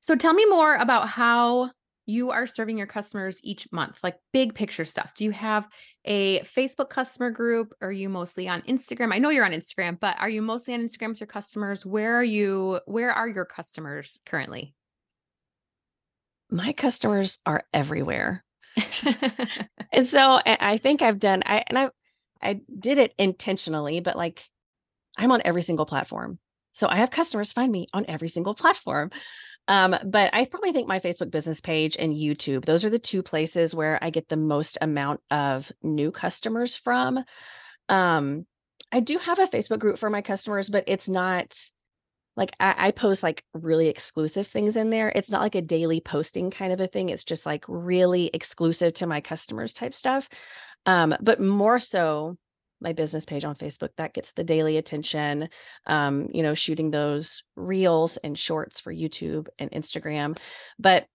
So 0.00 0.16
tell 0.16 0.34
me 0.34 0.44
more 0.44 0.74
about 0.74 1.08
how 1.08 1.70
you 2.08 2.30
are 2.30 2.46
serving 2.46 2.78
your 2.78 2.86
customers 2.86 3.38
each 3.44 3.70
month, 3.70 3.98
like 4.02 4.16
big 4.32 4.54
picture 4.54 4.86
stuff? 4.86 5.12
Do 5.14 5.24
you 5.24 5.30
have 5.32 5.68
a 6.06 6.40
Facebook 6.40 6.88
customer 6.88 7.30
group? 7.30 7.74
Are 7.82 7.92
you 7.92 8.08
mostly 8.08 8.48
on 8.48 8.62
Instagram? 8.62 9.12
I 9.12 9.18
know 9.18 9.28
you're 9.28 9.44
on 9.44 9.52
Instagram, 9.52 10.00
but 10.00 10.16
are 10.18 10.28
you 10.30 10.40
mostly 10.40 10.72
on 10.72 10.80
Instagram 10.80 11.10
with 11.10 11.20
your 11.20 11.26
customers? 11.26 11.84
Where 11.84 12.16
are 12.16 12.24
you? 12.24 12.80
Where 12.86 13.10
are 13.10 13.28
your 13.28 13.44
customers 13.44 14.18
currently? 14.24 14.74
My 16.50 16.72
customers 16.72 17.38
are 17.44 17.64
everywhere. 17.74 18.42
and 19.92 20.08
so 20.08 20.40
I 20.46 20.78
think 20.78 21.02
I've 21.02 21.18
done 21.18 21.42
I 21.44 21.62
and 21.66 21.78
I 21.78 21.90
I 22.40 22.60
did 22.78 22.96
it 22.96 23.12
intentionally, 23.18 24.00
but 24.00 24.16
like 24.16 24.42
I'm 25.18 25.30
on 25.30 25.42
every 25.44 25.62
single 25.62 25.84
platform. 25.84 26.38
So 26.72 26.88
I 26.88 26.96
have 26.96 27.10
customers 27.10 27.52
find 27.52 27.70
me 27.70 27.88
on 27.92 28.06
every 28.08 28.28
single 28.28 28.54
platform. 28.54 29.10
Um, 29.68 29.94
but 30.04 30.32
I 30.32 30.46
probably 30.46 30.72
think 30.72 30.88
my 30.88 30.98
Facebook 30.98 31.30
business 31.30 31.60
page 31.60 31.96
and 31.98 32.12
YouTube, 32.12 32.64
those 32.64 32.86
are 32.86 32.90
the 32.90 32.98
two 32.98 33.22
places 33.22 33.74
where 33.74 34.02
I 34.02 34.08
get 34.08 34.28
the 34.28 34.36
most 34.36 34.78
amount 34.80 35.20
of 35.30 35.70
new 35.82 36.10
customers 36.10 36.74
from. 36.74 37.22
Um, 37.90 38.46
I 38.90 39.00
do 39.00 39.18
have 39.18 39.38
a 39.38 39.46
Facebook 39.46 39.78
group 39.78 39.98
for 39.98 40.08
my 40.08 40.22
customers, 40.22 40.70
but 40.70 40.84
it's 40.86 41.08
not 41.08 41.54
like 42.34 42.54
I, 42.58 42.74
I, 42.78 42.90
post 42.92 43.22
like 43.22 43.44
really 43.52 43.88
exclusive 43.88 44.46
things 44.46 44.76
in 44.76 44.90
there. 44.90 45.12
It's 45.14 45.30
not 45.30 45.42
like 45.42 45.56
a 45.56 45.62
daily 45.62 46.00
posting 46.00 46.50
kind 46.50 46.72
of 46.72 46.80
a 46.80 46.86
thing. 46.86 47.08
It's 47.08 47.24
just 47.24 47.44
like 47.44 47.64
really 47.66 48.30
exclusive 48.32 48.94
to 48.94 49.06
my 49.06 49.20
customers 49.20 49.74
type 49.74 49.92
stuff. 49.92 50.28
Um, 50.86 51.14
but 51.20 51.40
more 51.40 51.80
so 51.80 52.38
my 52.80 52.92
business 52.92 53.24
page 53.24 53.44
on 53.44 53.56
Facebook 53.56 53.90
that 53.96 54.14
gets 54.14 54.32
the 54.32 54.44
daily 54.44 54.76
attention. 54.76 55.48
Um, 55.86 56.28
you 56.32 56.42
know, 56.42 56.54
shooting 56.54 56.90
those 56.90 57.42
reels 57.56 58.16
and 58.18 58.38
shorts 58.38 58.80
for 58.80 58.92
YouTube 58.92 59.48
and 59.58 59.70
Instagram. 59.70 60.38
But 60.78 61.06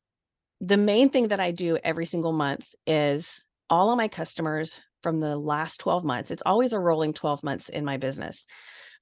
the 0.62 0.78
main 0.78 1.10
thing 1.10 1.30
that 1.30 1.40
I 1.40 1.52
do 1.52 1.78
every 1.84 2.06
single 2.06 2.32
month 2.34 2.66
is 2.88 3.44
all 3.70 3.92
of 3.92 3.98
my 3.98 4.08
customers 4.08 4.80
from 5.02 5.20
the 5.20 5.36
last 5.36 5.80
12 5.80 6.04
months. 6.04 6.32
It's 6.32 6.44
always 6.46 6.74
a 6.74 6.80
rolling 6.80 7.14
12 7.14 7.44
months 7.44 7.70
in 7.70 7.84
my 7.84 7.98
business. 7.98 8.46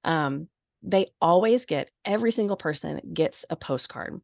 Um, 0.03 0.47
they 0.83 1.11
always 1.21 1.65
get 1.65 1.91
every 2.03 2.31
single 2.31 2.57
person 2.57 2.99
gets 3.13 3.45
a 3.49 3.55
postcard. 3.55 4.19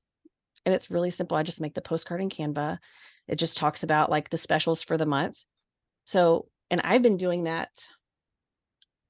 And 0.66 0.74
it's 0.74 0.90
really 0.90 1.12
simple. 1.12 1.38
I 1.38 1.44
just 1.44 1.62
make 1.62 1.76
the 1.76 1.82
postcard 1.82 2.22
in 2.22 2.30
Canva. 2.30 2.80
It 3.28 3.36
just 3.36 3.58
talks 3.58 3.84
about 3.84 4.10
like 4.10 4.30
the 4.30 4.38
specials 4.38 4.82
for 4.82 4.98
the 4.98 5.06
month. 5.06 5.38
So, 6.06 6.48
and 6.72 6.82
I've 6.82 7.02
been 7.02 7.18
doing 7.18 7.44
that 7.44 7.70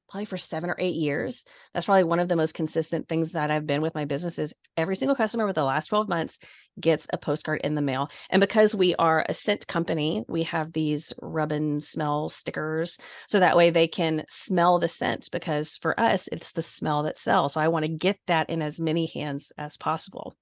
probably 0.10 0.26
for 0.26 0.38
seven 0.38 0.70
or 0.70 0.76
eight 0.80 0.96
years. 0.96 1.46
That's 1.74 1.86
probably 1.86 2.06
one 2.06 2.20
of 2.20 2.28
the 2.28 2.36
most 2.36 2.54
consistent 2.54 3.08
things 3.08 3.34
that 3.34 3.52
I've 3.52 3.66
been 3.66 3.82
with 3.82 3.96
my 3.96 4.06
business 4.06 4.40
is 4.40 4.54
every 4.76 4.96
single 4.96 5.16
customer 5.16 5.46
with 5.46 5.56
the 5.56 5.64
last 5.64 5.88
12 5.88 6.08
months 6.08 6.40
gets 6.80 7.08
a 7.12 7.18
postcard 7.18 7.62
in 7.64 7.76
the 7.76 7.82
mail. 7.82 8.10
And 8.30 8.40
because 8.40 8.74
we 8.74 8.96
are 8.96 9.26
a 9.28 9.34
scent 9.34 9.68
company, 9.68 10.24
we 10.28 10.44
have 10.44 10.74
these 10.74 11.14
rub 11.22 11.52
and 11.52 11.84
smell 11.84 12.30
stickers. 12.30 12.98
So 13.28 13.40
that 13.40 13.58
way 13.58 13.70
they 13.70 13.88
can 13.88 14.24
smell 14.30 14.80
the 14.80 14.88
scent 14.88 15.30
because 15.32 15.78
for 15.82 16.00
us, 16.00 16.30
it's 16.32 16.52
the 16.52 16.62
smell 16.62 17.04
that 17.04 17.20
sells. 17.20 17.54
So 17.54 17.62
I 17.62 17.68
want 17.68 17.84
to 17.84 17.90
get 17.90 18.18
that 18.28 18.50
in 18.50 18.62
as 18.62 18.80
many 18.80 19.08
hands 19.08 19.52
as 19.58 19.78
possible. 19.78 20.36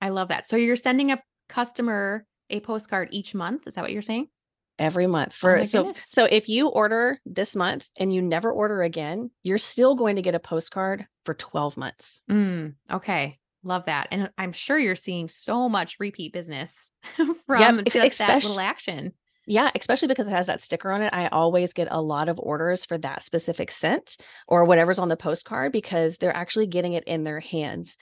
I 0.00 0.10
love 0.10 0.28
that. 0.28 0.46
So 0.46 0.56
you're 0.56 0.76
sending 0.76 1.12
a 1.12 1.22
customer 1.48 2.26
a 2.50 2.60
postcard 2.60 3.08
each 3.12 3.34
month. 3.34 3.66
Is 3.66 3.74
that 3.74 3.82
what 3.82 3.92
you're 3.92 4.02
saying? 4.02 4.28
Every 4.78 5.06
month 5.06 5.32
oh 5.34 5.38
for 5.38 5.58
oh 5.58 5.62
so 5.64 5.84
goodness. 5.84 6.04
so 6.08 6.24
if 6.24 6.48
you 6.48 6.68
order 6.68 7.18
this 7.26 7.54
month 7.54 7.88
and 7.96 8.12
you 8.12 8.22
never 8.22 8.50
order 8.50 8.82
again 8.82 9.30
you're 9.42 9.58
still 9.58 9.94
going 9.94 10.16
to 10.16 10.22
get 10.22 10.34
a 10.34 10.40
postcard 10.40 11.06
for 11.24 11.34
12 11.34 11.76
months. 11.76 12.20
Mm, 12.30 12.74
okay. 12.90 13.38
Love 13.64 13.84
that 13.84 14.08
and 14.10 14.28
i'm 14.36 14.50
sure 14.50 14.76
you're 14.76 14.96
seeing 14.96 15.28
so 15.28 15.68
much 15.68 15.98
repeat 16.00 16.32
business 16.32 16.92
from 17.46 17.76
yep, 17.76 17.84
just 17.84 18.18
that 18.18 18.42
little 18.42 18.58
action 18.58 19.12
yeah, 19.52 19.70
especially 19.78 20.08
because 20.08 20.28
it 20.28 20.32
has 20.32 20.46
that 20.46 20.62
sticker 20.62 20.90
on 20.90 21.02
it. 21.02 21.12
I 21.12 21.28
always 21.28 21.74
get 21.74 21.88
a 21.90 22.00
lot 22.00 22.30
of 22.30 22.38
orders 22.38 22.86
for 22.86 22.96
that 22.98 23.22
specific 23.22 23.70
scent 23.70 24.16
or 24.48 24.64
whatever's 24.64 24.98
on 24.98 25.10
the 25.10 25.16
postcard 25.16 25.72
because 25.72 26.16
they're 26.16 26.34
actually 26.34 26.66
getting 26.66 26.94
it 26.94 27.04
in 27.04 27.24
their 27.24 27.38
hands. 27.38 27.98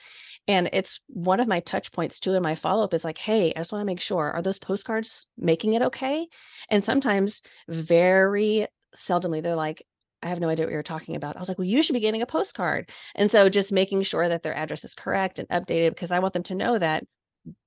And 0.47 0.69
it's 0.71 1.01
one 1.07 1.41
of 1.41 1.49
my 1.49 1.59
touch 1.59 1.91
points 1.91 2.21
too 2.21 2.35
in 2.35 2.41
my 2.41 2.55
follow 2.55 2.85
up 2.85 2.93
is 2.93 3.03
like, 3.03 3.17
hey, 3.17 3.51
I 3.53 3.59
just 3.59 3.73
want 3.73 3.81
to 3.81 3.85
make 3.85 3.99
sure 3.99 4.31
are 4.31 4.41
those 4.41 4.59
postcards 4.59 5.27
making 5.37 5.73
it 5.73 5.81
okay? 5.81 6.25
And 6.69 6.85
sometimes, 6.85 7.41
very 7.67 8.67
seldomly, 8.95 9.43
they're 9.43 9.55
like, 9.55 9.85
I 10.23 10.29
have 10.29 10.39
no 10.39 10.47
idea 10.47 10.65
what 10.65 10.71
you're 10.71 10.83
talking 10.83 11.17
about. 11.17 11.35
I 11.35 11.39
was 11.39 11.49
like, 11.49 11.57
well, 11.57 11.67
you 11.67 11.83
should 11.83 11.93
be 11.93 11.99
getting 11.99 12.21
a 12.21 12.27
postcard. 12.27 12.89
And 13.13 13.29
so 13.29 13.49
just 13.49 13.73
making 13.73 14.03
sure 14.03 14.29
that 14.29 14.41
their 14.41 14.55
address 14.55 14.85
is 14.85 14.93
correct 14.93 15.37
and 15.37 15.49
updated 15.49 15.89
because 15.89 16.13
I 16.13 16.19
want 16.19 16.33
them 16.33 16.43
to 16.43 16.55
know 16.55 16.79
that 16.79 17.03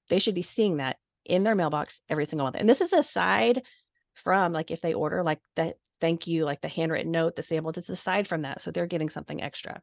they 0.08 0.20
should 0.20 0.34
be 0.34 0.42
seeing 0.42 0.78
that 0.78 0.96
in 1.24 1.44
their 1.44 1.54
mailbox 1.54 2.00
every 2.08 2.26
single 2.26 2.46
month. 2.46 2.56
And 2.58 2.68
this 2.68 2.80
is 2.80 2.92
aside 2.92 3.62
from 4.14 4.52
like 4.52 4.70
if 4.70 4.80
they 4.80 4.94
order 4.94 5.22
like 5.22 5.40
that 5.56 5.76
thank 6.00 6.26
you, 6.26 6.44
like 6.44 6.60
the 6.60 6.68
handwritten 6.68 7.12
note, 7.12 7.36
the 7.36 7.42
samples, 7.42 7.78
it's 7.78 7.88
aside 7.88 8.28
from 8.28 8.42
that. 8.42 8.60
So 8.60 8.70
they're 8.70 8.86
getting 8.86 9.08
something 9.08 9.42
extra. 9.42 9.80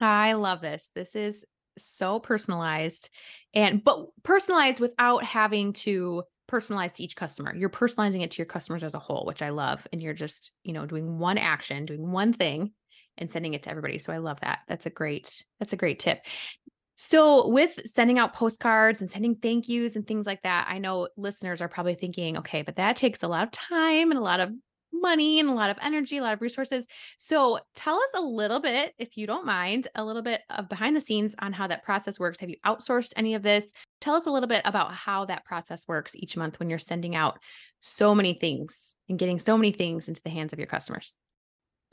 I 0.00 0.32
love 0.32 0.60
this. 0.60 0.90
This 0.94 1.14
is 1.14 1.44
so 1.78 2.18
personalized 2.18 3.10
and 3.54 3.82
but 3.84 4.06
personalized 4.22 4.80
without 4.80 5.24
having 5.24 5.72
to 5.72 6.24
personalize 6.50 6.94
to 6.94 7.04
each 7.04 7.16
customer. 7.16 7.54
You're 7.54 7.70
personalizing 7.70 8.22
it 8.22 8.32
to 8.32 8.38
your 8.38 8.46
customers 8.46 8.82
as 8.82 8.94
a 8.94 8.98
whole, 8.98 9.24
which 9.26 9.42
I 9.42 9.50
love. 9.50 9.86
And 9.92 10.02
you're 10.02 10.14
just, 10.14 10.52
you 10.64 10.72
know, 10.72 10.86
doing 10.86 11.18
one 11.18 11.38
action, 11.38 11.86
doing 11.86 12.10
one 12.10 12.32
thing 12.32 12.72
and 13.18 13.30
sending 13.30 13.54
it 13.54 13.64
to 13.64 13.70
everybody. 13.70 13.98
So 13.98 14.12
I 14.12 14.18
love 14.18 14.40
that. 14.40 14.60
That's 14.66 14.86
a 14.86 14.90
great, 14.90 15.44
that's 15.58 15.72
a 15.72 15.76
great 15.76 16.00
tip. 16.00 16.20
So, 17.02 17.48
with 17.48 17.80
sending 17.86 18.18
out 18.18 18.34
postcards 18.34 19.00
and 19.00 19.10
sending 19.10 19.34
thank 19.34 19.70
yous 19.70 19.96
and 19.96 20.06
things 20.06 20.26
like 20.26 20.42
that, 20.42 20.66
I 20.68 20.76
know 20.76 21.08
listeners 21.16 21.62
are 21.62 21.68
probably 21.68 21.94
thinking, 21.94 22.36
okay, 22.36 22.60
but 22.60 22.76
that 22.76 22.94
takes 22.96 23.22
a 23.22 23.28
lot 23.28 23.42
of 23.42 23.50
time 23.52 24.10
and 24.10 24.18
a 24.18 24.22
lot 24.22 24.38
of 24.38 24.50
money 24.92 25.40
and 25.40 25.48
a 25.48 25.54
lot 25.54 25.70
of 25.70 25.78
energy, 25.80 26.18
a 26.18 26.22
lot 26.22 26.34
of 26.34 26.42
resources. 26.42 26.86
So, 27.16 27.58
tell 27.74 27.96
us 27.96 28.10
a 28.14 28.20
little 28.20 28.60
bit, 28.60 28.92
if 28.98 29.16
you 29.16 29.26
don't 29.26 29.46
mind, 29.46 29.88
a 29.94 30.04
little 30.04 30.20
bit 30.20 30.42
of 30.50 30.68
behind 30.68 30.94
the 30.94 31.00
scenes 31.00 31.34
on 31.38 31.54
how 31.54 31.66
that 31.68 31.84
process 31.84 32.20
works. 32.20 32.38
Have 32.40 32.50
you 32.50 32.56
outsourced 32.66 33.14
any 33.16 33.32
of 33.32 33.42
this? 33.42 33.72
Tell 34.02 34.14
us 34.14 34.26
a 34.26 34.30
little 34.30 34.46
bit 34.46 34.60
about 34.66 34.92
how 34.92 35.24
that 35.24 35.46
process 35.46 35.88
works 35.88 36.14
each 36.14 36.36
month 36.36 36.58
when 36.58 36.68
you're 36.68 36.78
sending 36.78 37.16
out 37.16 37.38
so 37.80 38.14
many 38.14 38.34
things 38.34 38.94
and 39.08 39.18
getting 39.18 39.38
so 39.38 39.56
many 39.56 39.72
things 39.72 40.06
into 40.06 40.22
the 40.22 40.28
hands 40.28 40.52
of 40.52 40.58
your 40.58 40.68
customers. 40.68 41.14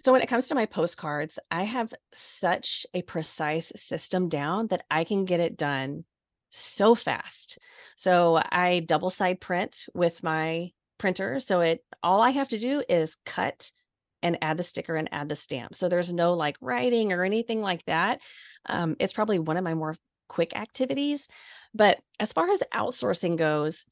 So 0.03 0.11
when 0.11 0.21
it 0.21 0.29
comes 0.29 0.47
to 0.47 0.55
my 0.55 0.65
postcards, 0.65 1.39
I 1.49 1.63
have 1.63 1.93
such 2.13 2.85
a 2.93 3.01
precise 3.01 3.71
system 3.75 4.29
down 4.29 4.67
that 4.67 4.83
I 4.91 5.03
can 5.03 5.25
get 5.25 5.39
it 5.39 5.57
done 5.57 6.05
so 6.49 6.95
fast. 6.95 7.57
So 7.97 8.41
I 8.51 8.81
double 8.87 9.09
side 9.09 9.41
print 9.41 9.85
with 9.93 10.21
my 10.23 10.71
printer. 10.97 11.39
So 11.39 11.61
it 11.61 11.83
all 12.03 12.21
I 12.21 12.31
have 12.31 12.49
to 12.49 12.59
do 12.59 12.83
is 12.87 13.17
cut 13.25 13.71
and 14.23 14.37
add 14.41 14.57
the 14.57 14.63
sticker 14.63 14.95
and 14.95 15.09
add 15.11 15.29
the 15.29 15.35
stamp. 15.35 15.75
So 15.75 15.89
there's 15.89 16.11
no 16.11 16.33
like 16.33 16.57
writing 16.61 17.11
or 17.11 17.23
anything 17.23 17.61
like 17.61 17.83
that. 17.85 18.19
Um, 18.65 18.95
it's 18.99 19.13
probably 19.13 19.39
one 19.39 19.57
of 19.57 19.63
my 19.63 19.73
more 19.73 19.95
quick 20.27 20.55
activities. 20.55 21.27
But 21.73 21.99
as 22.19 22.31
far 22.31 22.49
as 22.49 22.61
outsourcing 22.73 23.37
goes, 23.37 23.85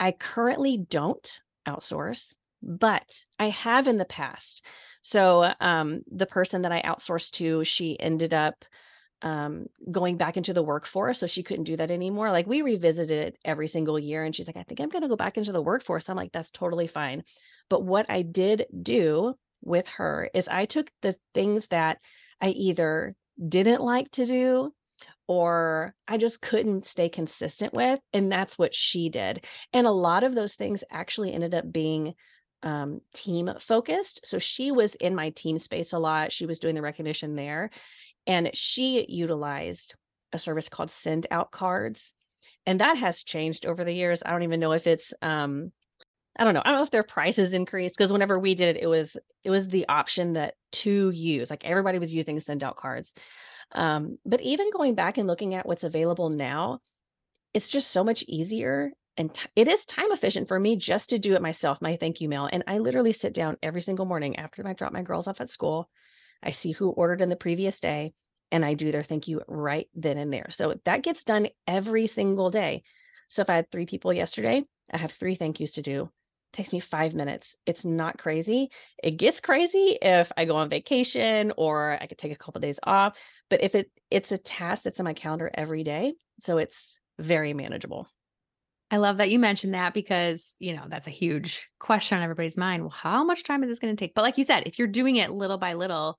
I 0.00 0.12
currently 0.12 0.78
don't 0.78 1.40
outsource 1.66 2.24
but 2.64 3.08
I 3.38 3.50
have 3.50 3.86
in 3.86 3.98
the 3.98 4.04
past. 4.04 4.64
So 5.02 5.52
um, 5.60 6.00
the 6.10 6.26
person 6.26 6.62
that 6.62 6.72
I 6.72 6.82
outsourced 6.82 7.32
to, 7.32 7.62
she 7.64 7.98
ended 8.00 8.32
up 8.32 8.64
um, 9.22 9.66
going 9.90 10.16
back 10.16 10.36
into 10.36 10.52
the 10.52 10.62
workforce. 10.62 11.18
So 11.18 11.26
she 11.26 11.42
couldn't 11.42 11.64
do 11.64 11.76
that 11.76 11.90
anymore. 11.90 12.30
Like 12.30 12.46
we 12.46 12.62
revisited 12.62 13.28
it 13.28 13.38
every 13.44 13.68
single 13.68 13.98
year. 13.98 14.24
And 14.24 14.34
she's 14.34 14.46
like, 14.46 14.56
I 14.56 14.62
think 14.62 14.80
I'm 14.80 14.88
going 14.88 15.02
to 15.02 15.08
go 15.08 15.16
back 15.16 15.36
into 15.36 15.52
the 15.52 15.62
workforce. 15.62 16.08
I'm 16.08 16.16
like, 16.16 16.32
that's 16.32 16.50
totally 16.50 16.86
fine. 16.86 17.22
But 17.68 17.84
what 17.84 18.06
I 18.08 18.22
did 18.22 18.66
do 18.82 19.34
with 19.62 19.86
her 19.96 20.30
is 20.34 20.48
I 20.48 20.66
took 20.66 20.90
the 21.02 21.16
things 21.34 21.66
that 21.68 21.98
I 22.40 22.48
either 22.48 23.14
didn't 23.48 23.80
like 23.80 24.10
to 24.12 24.26
do 24.26 24.72
or 25.26 25.94
I 26.06 26.18
just 26.18 26.42
couldn't 26.42 26.86
stay 26.86 27.08
consistent 27.08 27.72
with. 27.72 28.00
And 28.12 28.30
that's 28.30 28.58
what 28.58 28.74
she 28.74 29.08
did. 29.08 29.44
And 29.72 29.86
a 29.86 29.92
lot 29.92 30.22
of 30.22 30.34
those 30.34 30.54
things 30.54 30.84
actually 30.90 31.32
ended 31.32 31.54
up 31.54 31.70
being 31.70 32.14
um, 32.64 33.00
team 33.12 33.50
focused. 33.60 34.22
So 34.24 34.38
she 34.38 34.72
was 34.72 34.94
in 34.96 35.14
my 35.14 35.30
team 35.30 35.58
space 35.58 35.92
a 35.92 35.98
lot. 35.98 36.32
She 36.32 36.46
was 36.46 36.58
doing 36.58 36.74
the 36.74 36.82
recognition 36.82 37.36
there. 37.36 37.70
And 38.26 38.50
she 38.54 39.04
utilized 39.08 39.94
a 40.32 40.38
service 40.38 40.68
called 40.68 40.90
Send 40.90 41.26
Out 41.30 41.52
Cards. 41.52 42.14
And 42.66 42.80
that 42.80 42.96
has 42.96 43.22
changed 43.22 43.66
over 43.66 43.84
the 43.84 43.92
years. 43.92 44.22
I 44.24 44.30
don't 44.30 44.42
even 44.42 44.60
know 44.60 44.72
if 44.72 44.86
it's 44.86 45.12
um 45.22 45.70
I 46.36 46.42
don't 46.42 46.54
know. 46.54 46.62
I 46.64 46.70
don't 46.70 46.78
know 46.78 46.84
if 46.84 46.90
their 46.90 47.04
prices 47.04 47.52
increased 47.52 47.96
because 47.96 48.12
whenever 48.12 48.40
we 48.40 48.56
did 48.56 48.76
it, 48.76 48.82
it 48.82 48.86
was 48.86 49.16
it 49.44 49.50
was 49.50 49.68
the 49.68 49.86
option 49.88 50.32
that 50.32 50.54
to 50.72 51.10
use. 51.10 51.50
Like 51.50 51.64
everybody 51.64 51.98
was 51.98 52.12
using 52.12 52.40
send 52.40 52.64
out 52.64 52.76
cards. 52.76 53.14
Um, 53.72 54.18
but 54.24 54.40
even 54.40 54.70
going 54.70 54.94
back 54.94 55.18
and 55.18 55.28
looking 55.28 55.54
at 55.54 55.66
what's 55.66 55.84
available 55.84 56.30
now, 56.30 56.80
it's 57.52 57.68
just 57.68 57.90
so 57.90 58.02
much 58.02 58.24
easier 58.26 58.92
and 59.16 59.32
t- 59.34 59.46
it 59.56 59.68
is 59.68 59.84
time 59.84 60.10
efficient 60.10 60.48
for 60.48 60.58
me 60.58 60.76
just 60.76 61.10
to 61.10 61.18
do 61.18 61.34
it 61.34 61.42
myself 61.42 61.78
my 61.80 61.96
thank 61.96 62.20
you 62.20 62.28
mail 62.28 62.48
and 62.52 62.64
i 62.66 62.78
literally 62.78 63.12
sit 63.12 63.32
down 63.32 63.56
every 63.62 63.80
single 63.80 64.06
morning 64.06 64.36
after 64.36 64.66
i 64.66 64.72
drop 64.72 64.92
my 64.92 65.02
girls 65.02 65.28
off 65.28 65.40
at 65.40 65.50
school 65.50 65.88
i 66.42 66.50
see 66.50 66.72
who 66.72 66.90
ordered 66.90 67.20
in 67.20 67.28
the 67.28 67.36
previous 67.36 67.80
day 67.80 68.12
and 68.54 68.64
i 68.64 68.74
do 68.74 68.92
their 68.92 69.02
thank 69.02 69.28
you 69.28 69.42
right 69.48 69.88
then 69.94 70.16
and 70.16 70.32
there. 70.32 70.46
So 70.50 70.74
that 70.84 71.02
gets 71.02 71.24
done 71.24 71.48
every 71.66 72.06
single 72.06 72.50
day. 72.50 72.82
So 73.28 73.42
if 73.42 73.50
i 73.50 73.56
had 73.56 73.70
three 73.70 73.86
people 73.86 74.12
yesterday 74.12 74.62
i 74.92 74.96
have 74.96 75.12
three 75.12 75.34
thank 75.34 75.60
yous 75.60 75.72
to 75.72 75.82
do. 75.82 76.02
It 76.52 76.56
takes 76.56 76.72
me 76.72 76.78
five 76.78 77.14
minutes. 77.14 77.56
It's 77.66 77.84
not 77.84 78.18
crazy. 78.18 78.70
It 79.02 79.12
gets 79.12 79.40
crazy 79.40 79.98
if 80.00 80.30
i 80.36 80.44
go 80.44 80.56
on 80.56 80.70
vacation 80.70 81.52
or 81.56 81.98
i 82.00 82.06
could 82.06 82.18
take 82.18 82.32
a 82.32 82.36
couple 82.36 82.58
of 82.58 82.62
days 82.62 82.78
off 82.84 83.16
but 83.50 83.62
if 83.62 83.74
it 83.74 83.90
it's 84.10 84.32
a 84.32 84.38
task 84.38 84.84
that's 84.84 85.00
in 85.00 85.04
my 85.04 85.14
calendar 85.14 85.50
every 85.52 85.82
day 85.82 86.14
so 86.38 86.58
it's 86.58 86.98
very 87.18 87.54
manageable 87.54 88.08
I 88.94 88.98
love 88.98 89.16
that 89.16 89.28
you 89.28 89.40
mentioned 89.40 89.74
that 89.74 89.92
because, 89.92 90.54
you 90.60 90.72
know, 90.72 90.84
that's 90.86 91.08
a 91.08 91.10
huge 91.10 91.68
question 91.80 92.16
on 92.16 92.22
everybody's 92.22 92.56
mind. 92.56 92.84
Well, 92.84 92.90
how 92.90 93.24
much 93.24 93.42
time 93.42 93.64
is 93.64 93.68
this 93.68 93.80
going 93.80 93.94
to 93.94 93.98
take? 93.98 94.14
But 94.14 94.22
like 94.22 94.38
you 94.38 94.44
said, 94.44 94.68
if 94.68 94.78
you're 94.78 94.86
doing 94.86 95.16
it 95.16 95.32
little 95.32 95.58
by 95.58 95.74
little, 95.74 96.16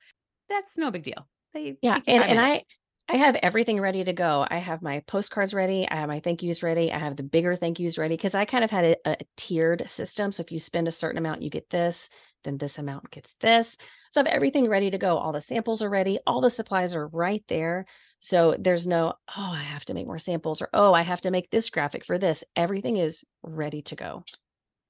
that's 0.49 0.77
no 0.77 0.91
big 0.91 1.03
deal. 1.03 1.25
They 1.53 1.77
yeah. 1.81 2.01
And, 2.05 2.21
and 2.21 2.37
I, 2.37 2.61
I 3.07 3.15
have 3.15 3.35
everything 3.35 3.79
ready 3.79 4.03
to 4.03 4.11
go. 4.11 4.45
I 4.49 4.57
have 4.57 4.81
my 4.81 5.01
postcards 5.07 5.53
ready. 5.53 5.87
I 5.89 5.95
have 5.95 6.09
my 6.09 6.19
thank 6.19 6.43
yous 6.43 6.63
ready. 6.63 6.91
I 6.91 6.99
have 6.99 7.15
the 7.15 7.23
bigger 7.23 7.55
thank 7.55 7.79
yous 7.79 7.97
ready 7.97 8.17
because 8.17 8.35
I 8.35 8.43
kind 8.43 8.65
of 8.65 8.71
had 8.71 8.83
a, 8.83 9.11
a, 9.11 9.17
tiered 9.37 9.89
system. 9.89 10.33
So 10.33 10.41
if 10.41 10.51
you 10.51 10.59
spend 10.59 10.89
a 10.89 10.91
certain 10.91 11.17
amount, 11.17 11.43
you 11.43 11.49
get 11.49 11.69
this, 11.69 12.09
then 12.45 12.57
this 12.57 12.77
amount 12.77 13.11
gets 13.11 13.35
this. 13.41 13.77
So 14.11 14.21
I 14.21 14.23
have 14.23 14.33
everything 14.33 14.69
ready 14.69 14.89
to 14.91 14.97
go. 14.97 15.17
All 15.17 15.33
the 15.33 15.41
samples 15.41 15.83
are 15.83 15.89
ready. 15.89 16.19
All 16.25 16.39
the 16.39 16.49
supplies 16.49 16.95
are 16.95 17.07
right 17.07 17.43
there. 17.49 17.85
So 18.21 18.55
there's 18.57 18.87
no, 18.87 19.13
oh, 19.35 19.51
I 19.51 19.63
have 19.63 19.83
to 19.85 19.93
make 19.93 20.07
more 20.07 20.19
samples 20.19 20.61
or, 20.61 20.69
oh, 20.73 20.93
I 20.93 21.01
have 21.01 21.21
to 21.21 21.31
make 21.31 21.51
this 21.51 21.69
graphic 21.69 22.05
for 22.05 22.17
this. 22.17 22.43
Everything 22.55 22.97
is 22.97 23.25
ready 23.43 23.81
to 23.83 23.95
go. 23.95 24.23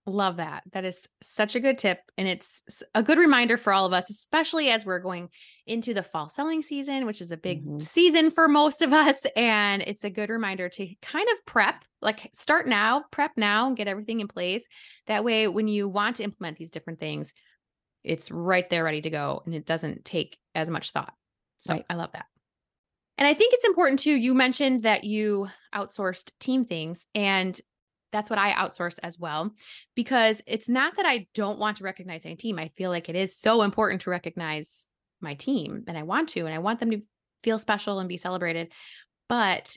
Love 0.07 0.37
that. 0.37 0.61
That 0.71 0.85
is 0.85 1.07
such 1.21 1.55
a 1.55 1.59
good 1.59 1.79
tip. 1.79 1.99
And 2.15 2.27
it's 2.27 2.83
a 2.93 3.01
good 3.01 3.17
reminder 3.17 3.57
for 3.57 3.73
all 3.73 3.87
of 3.87 3.93
us, 3.93 4.11
especially 4.11 4.69
as 4.69 4.85
we're 4.85 4.99
going 4.99 5.29
into 5.65 5.95
the 5.95 6.03
fall 6.03 6.29
selling 6.29 6.61
season, 6.61 7.07
which 7.07 7.21
is 7.21 7.31
a 7.31 7.37
big 7.37 7.65
mm-hmm. 7.65 7.79
season 7.79 8.29
for 8.29 8.47
most 8.47 8.83
of 8.83 8.93
us. 8.93 9.25
And 9.35 9.81
it's 9.81 10.03
a 10.03 10.11
good 10.11 10.29
reminder 10.29 10.69
to 10.69 10.87
kind 11.01 11.27
of 11.33 11.43
prep, 11.47 11.83
like 12.03 12.29
start 12.35 12.67
now, 12.67 13.05
prep 13.11 13.31
now, 13.35 13.65
and 13.65 13.75
get 13.75 13.87
everything 13.87 14.19
in 14.19 14.27
place. 14.27 14.63
That 15.07 15.23
way, 15.23 15.47
when 15.47 15.67
you 15.67 15.89
want 15.89 16.17
to 16.17 16.23
implement 16.23 16.57
these 16.57 16.71
different 16.71 16.99
things, 16.99 17.33
it's 18.03 18.29
right 18.29 18.69
there 18.69 18.83
ready 18.83 19.01
to 19.01 19.09
go 19.09 19.41
and 19.45 19.55
it 19.55 19.65
doesn't 19.65 20.05
take 20.05 20.37
as 20.53 20.69
much 20.69 20.91
thought. 20.91 21.13
So 21.57 21.73
right. 21.73 21.85
I 21.89 21.95
love 21.95 22.11
that. 22.13 22.27
And 23.17 23.27
I 23.27 23.33
think 23.33 23.55
it's 23.55 23.65
important 23.65 23.99
too. 23.99 24.13
You 24.13 24.35
mentioned 24.35 24.83
that 24.83 25.03
you 25.03 25.47
outsourced 25.73 26.31
team 26.39 26.65
things. 26.65 27.07
And 27.15 27.59
that's 28.15 28.29
what 28.29 28.39
I 28.39 28.53
outsource 28.53 28.97
as 29.03 29.19
well. 29.19 29.53
Because 29.93 30.41
it's 30.47 30.69
not 30.69 30.95
that 30.95 31.05
I 31.05 31.27
don't 31.33 31.59
want 31.59 31.77
to 31.77 31.83
recognize 31.83 32.25
any 32.25 32.37
team. 32.37 32.57
I 32.57 32.69
feel 32.69 32.89
like 32.89 33.09
it 33.09 33.15
is 33.15 33.35
so 33.35 33.61
important 33.61 34.01
to 34.01 34.09
recognize 34.09 34.87
my 35.19 35.33
team 35.33 35.83
and 35.87 35.97
I 35.97 36.03
want 36.03 36.29
to, 36.29 36.45
and 36.45 36.55
I 36.55 36.59
want 36.59 36.79
them 36.79 36.91
to 36.91 37.01
feel 37.43 37.59
special 37.59 37.99
and 37.99 38.07
be 38.07 38.15
celebrated. 38.15 38.71
But 39.27 39.75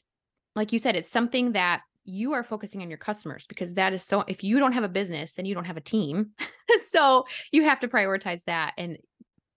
like 0.54 0.72
you 0.72 0.78
said, 0.78 0.94
it's 0.94 1.10
something 1.10 1.52
that 1.52 1.82
you 2.04 2.32
are 2.32 2.44
focusing 2.44 2.80
on 2.80 2.88
your 2.88 2.98
customers 2.98 3.46
because 3.48 3.74
that 3.74 3.92
is 3.92 4.02
so 4.02 4.24
if 4.28 4.42
you 4.42 4.58
don't 4.58 4.72
have 4.72 4.84
a 4.84 4.88
business 4.88 5.34
then 5.34 5.44
you 5.44 5.54
don't 5.54 5.66
have 5.66 5.76
a 5.76 5.80
team 5.82 6.30
so 6.86 7.26
you 7.52 7.64
have 7.64 7.78
to 7.78 7.86
prioritize 7.86 8.42
that 8.44 8.72
and 8.78 8.96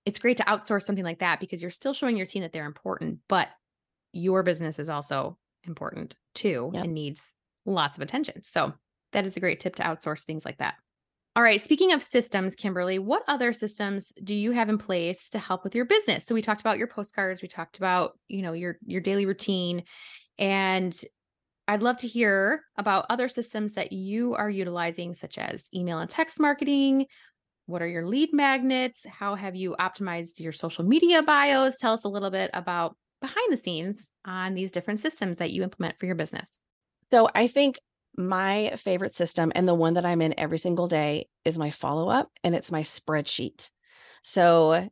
it's 0.05 0.19
great 0.19 0.35
to 0.35 0.43
outsource 0.43 0.81
something 0.81 1.05
like 1.05 1.19
that 1.19 1.39
because 1.39 1.61
you're 1.61 1.71
still 1.71 1.93
showing 1.93 2.17
your 2.17 2.25
team 2.25 2.41
that 2.41 2.51
they're 2.51 2.65
important 2.65 3.19
but 3.29 3.47
your 4.11 4.43
business 4.43 4.79
is 4.79 4.89
also 4.89 5.37
important 5.63 6.13
too 6.35 6.69
yep. 6.73 6.83
and 6.83 6.93
needs 6.93 7.35
lots 7.65 7.97
of 7.97 8.03
attention. 8.03 8.43
So 8.43 8.73
that 9.13 9.25
is 9.25 9.37
a 9.37 9.39
great 9.39 9.59
tip 9.59 9.75
to 9.75 9.83
outsource 9.83 10.23
things 10.23 10.45
like 10.45 10.57
that. 10.57 10.75
All 11.35 11.43
right, 11.43 11.61
speaking 11.61 11.93
of 11.93 12.03
systems, 12.03 12.55
Kimberly, 12.55 12.99
what 12.99 13.23
other 13.25 13.53
systems 13.53 14.11
do 14.21 14.35
you 14.35 14.51
have 14.51 14.67
in 14.67 14.77
place 14.77 15.29
to 15.29 15.39
help 15.39 15.63
with 15.63 15.73
your 15.73 15.85
business? 15.85 16.25
So 16.25 16.35
we 16.35 16.41
talked 16.41 16.59
about 16.59 16.77
your 16.77 16.87
postcards, 16.87 17.41
we 17.41 17.47
talked 17.47 17.77
about, 17.77 18.17
you 18.27 18.41
know, 18.41 18.51
your 18.51 18.77
your 18.85 18.99
daily 18.99 19.25
routine 19.25 19.83
and 20.37 20.99
I'd 21.67 21.83
love 21.83 21.97
to 21.97 22.07
hear 22.07 22.63
about 22.75 23.05
other 23.09 23.29
systems 23.29 23.73
that 23.73 23.93
you 23.93 24.33
are 24.33 24.49
utilizing 24.49 25.13
such 25.13 25.37
as 25.37 25.69
email 25.73 25.99
and 25.99 26.09
text 26.09 26.37
marketing. 26.37 27.05
What 27.65 27.81
are 27.81 27.87
your 27.87 28.05
lead 28.05 28.33
magnets? 28.33 29.05
How 29.05 29.35
have 29.35 29.55
you 29.55 29.77
optimized 29.79 30.41
your 30.41 30.51
social 30.51 30.83
media 30.83 31.23
bios? 31.23 31.77
Tell 31.77 31.93
us 31.93 32.03
a 32.03 32.09
little 32.09 32.31
bit 32.31 32.49
about 32.53 32.97
behind 33.21 33.53
the 33.53 33.57
scenes 33.57 34.11
on 34.25 34.53
these 34.53 34.71
different 34.71 34.99
systems 34.99 35.37
that 35.37 35.51
you 35.51 35.63
implement 35.63 35.97
for 35.97 36.07
your 36.07 36.15
business. 36.15 36.59
So 37.11 37.29
I 37.33 37.47
think 37.47 37.79
my 38.17 38.73
favorite 38.77 39.15
system 39.15 39.51
and 39.55 39.67
the 39.67 39.73
one 39.75 39.93
that 39.93 40.05
I'm 40.05 40.21
in 40.21 40.37
every 40.39 40.57
single 40.57 40.87
day 40.87 41.27
is 41.45 41.57
my 41.57 41.71
follow 41.71 42.09
up 42.09 42.31
and 42.43 42.55
it's 42.55 42.71
my 42.71 42.81
spreadsheet. 42.81 43.69
So 44.23 44.89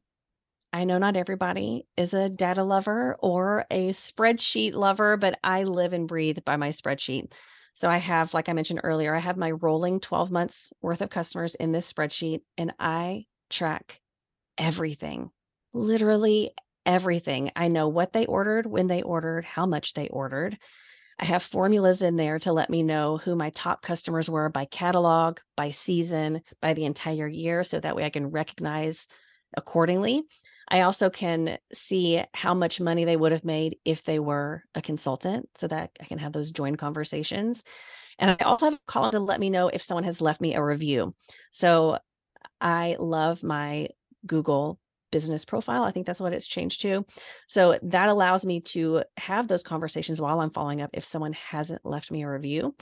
I 0.73 0.83
know 0.85 0.97
not 0.97 1.15
everybody 1.17 1.87
is 1.97 2.13
a 2.13 2.29
data 2.29 2.63
lover 2.63 3.15
or 3.19 3.65
a 3.71 3.89
spreadsheet 3.89 4.73
lover, 4.75 5.17
but 5.17 5.39
I 5.43 5.63
live 5.63 5.93
and 5.93 6.07
breathe 6.07 6.39
by 6.45 6.57
my 6.57 6.69
spreadsheet. 6.69 7.31
So 7.73 7.89
I 7.89 7.97
have, 7.97 8.33
like 8.33 8.49
I 8.49 8.53
mentioned 8.53 8.81
earlier, 8.83 9.15
I 9.15 9.19
have 9.19 9.37
my 9.37 9.51
rolling 9.51 9.99
12 9.99 10.31
months 10.31 10.71
worth 10.81 11.01
of 11.01 11.09
customers 11.09 11.55
in 11.55 11.71
this 11.71 11.91
spreadsheet 11.91 12.41
and 12.57 12.73
I 12.79 13.25
track 13.49 14.01
everything, 14.57 15.31
literally 15.73 16.51
everything. 16.85 17.51
I 17.55 17.67
know 17.67 17.87
what 17.89 18.13
they 18.13 18.25
ordered, 18.25 18.65
when 18.65 18.87
they 18.87 19.01
ordered, 19.01 19.45
how 19.45 19.65
much 19.65 19.93
they 19.93 20.07
ordered. 20.09 20.57
I 21.19 21.25
have 21.25 21.43
formulas 21.43 22.01
in 22.01 22.15
there 22.15 22.39
to 22.39 22.53
let 22.53 22.69
me 22.69 22.81
know 22.81 23.17
who 23.17 23.35
my 23.35 23.49
top 23.49 23.81
customers 23.81 24.29
were 24.29 24.47
by 24.49 24.65
catalog, 24.65 25.39
by 25.57 25.71
season, 25.71 26.41
by 26.61 26.73
the 26.73 26.85
entire 26.85 27.27
year, 27.27 27.63
so 27.65 27.79
that 27.79 27.95
way 27.95 28.05
I 28.05 28.09
can 28.09 28.27
recognize 28.27 29.05
accordingly. 29.57 30.23
I 30.69 30.81
also 30.81 31.09
can 31.09 31.57
see 31.73 32.23
how 32.33 32.53
much 32.53 32.79
money 32.79 33.03
they 33.03 33.17
would 33.17 33.31
have 33.31 33.43
made 33.43 33.77
if 33.83 34.03
they 34.03 34.19
were 34.19 34.63
a 34.75 34.81
consultant 34.81 35.49
so 35.57 35.67
that 35.67 35.91
I 35.99 36.05
can 36.05 36.19
have 36.19 36.31
those 36.31 36.51
joint 36.51 36.77
conversations. 36.77 37.63
And 38.19 38.31
I 38.31 38.43
also 38.45 38.67
have 38.67 38.75
a 38.75 38.79
column 38.87 39.11
to 39.11 39.19
let 39.19 39.39
me 39.39 39.49
know 39.49 39.67
if 39.67 39.81
someone 39.81 40.03
has 40.03 40.21
left 40.21 40.39
me 40.39 40.55
a 40.55 40.63
review. 40.63 41.15
So 41.51 41.97
I 42.61 42.95
love 42.99 43.43
my 43.43 43.89
Google 44.25 44.79
business 45.11 45.45
profile. 45.45 45.83
I 45.83 45.91
think 45.91 46.05
that's 46.05 46.19
what 46.19 46.33
it's 46.33 46.47
changed 46.47 46.81
to. 46.81 47.05
So 47.47 47.79
that 47.83 48.09
allows 48.09 48.45
me 48.45 48.61
to 48.61 49.03
have 49.17 49.47
those 49.47 49.63
conversations 49.63 50.21
while 50.21 50.39
I'm 50.39 50.51
following 50.51 50.81
up 50.81 50.91
if 50.93 51.05
someone 51.05 51.33
hasn't 51.33 51.85
left 51.85 52.11
me 52.11 52.23
a 52.23 52.29
review. 52.29 52.75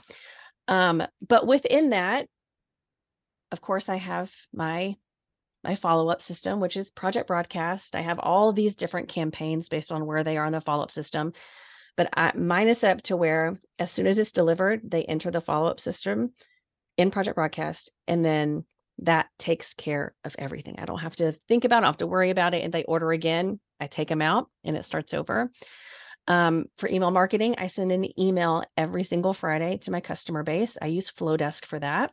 Um, 0.66 1.02
but 1.26 1.46
within 1.46 1.90
that, 1.90 2.26
of 3.50 3.60
course, 3.60 3.88
I 3.88 3.96
have 3.96 4.30
my 4.52 4.96
my 5.64 5.74
follow-up 5.74 6.22
system, 6.22 6.60
which 6.60 6.76
is 6.76 6.90
Project 6.92 7.26
Broadcast. 7.26 7.96
I 7.96 8.02
have 8.02 8.20
all 8.20 8.52
these 8.52 8.76
different 8.76 9.08
campaigns 9.08 9.68
based 9.68 9.90
on 9.90 10.06
where 10.06 10.22
they 10.22 10.36
are 10.36 10.46
in 10.46 10.52
the 10.52 10.60
follow-up 10.60 10.92
system. 10.92 11.32
But 11.96 12.10
I, 12.16 12.32
mine 12.36 12.68
is 12.68 12.78
set 12.78 12.92
up 12.92 13.02
to 13.04 13.16
where 13.16 13.58
as 13.78 13.90
soon 13.90 14.06
as 14.06 14.18
it's 14.18 14.30
delivered, 14.30 14.82
they 14.88 15.04
enter 15.04 15.32
the 15.32 15.40
follow-up 15.40 15.80
system 15.80 16.32
in 16.96 17.10
Project 17.10 17.34
Broadcast, 17.34 17.90
and 18.06 18.24
then 18.24 18.64
that 18.98 19.26
takes 19.38 19.74
care 19.74 20.14
of 20.24 20.34
everything. 20.38 20.76
I 20.78 20.84
don't 20.84 20.98
have 20.98 21.16
to 21.16 21.32
think 21.48 21.64
about 21.64 21.76
it, 21.76 21.78
I 21.78 21.80
don't 21.82 21.92
have 21.94 21.98
to 21.98 22.06
worry 22.06 22.30
about 22.30 22.54
it. 22.54 22.64
And 22.64 22.72
they 22.72 22.84
order 22.84 23.12
again, 23.12 23.60
I 23.80 23.86
take 23.86 24.08
them 24.08 24.22
out 24.22 24.48
and 24.64 24.76
it 24.76 24.84
starts 24.84 25.14
over. 25.14 25.50
Um, 26.26 26.66
for 26.76 26.88
email 26.88 27.10
marketing, 27.10 27.54
I 27.56 27.68
send 27.68 27.90
an 27.90 28.20
email 28.20 28.64
every 28.76 29.02
single 29.04 29.32
Friday 29.32 29.78
to 29.82 29.90
my 29.90 30.00
customer 30.00 30.42
base. 30.42 30.76
I 30.80 30.86
use 30.86 31.10
Flodesk 31.10 31.64
for 31.64 31.78
that. 31.78 32.10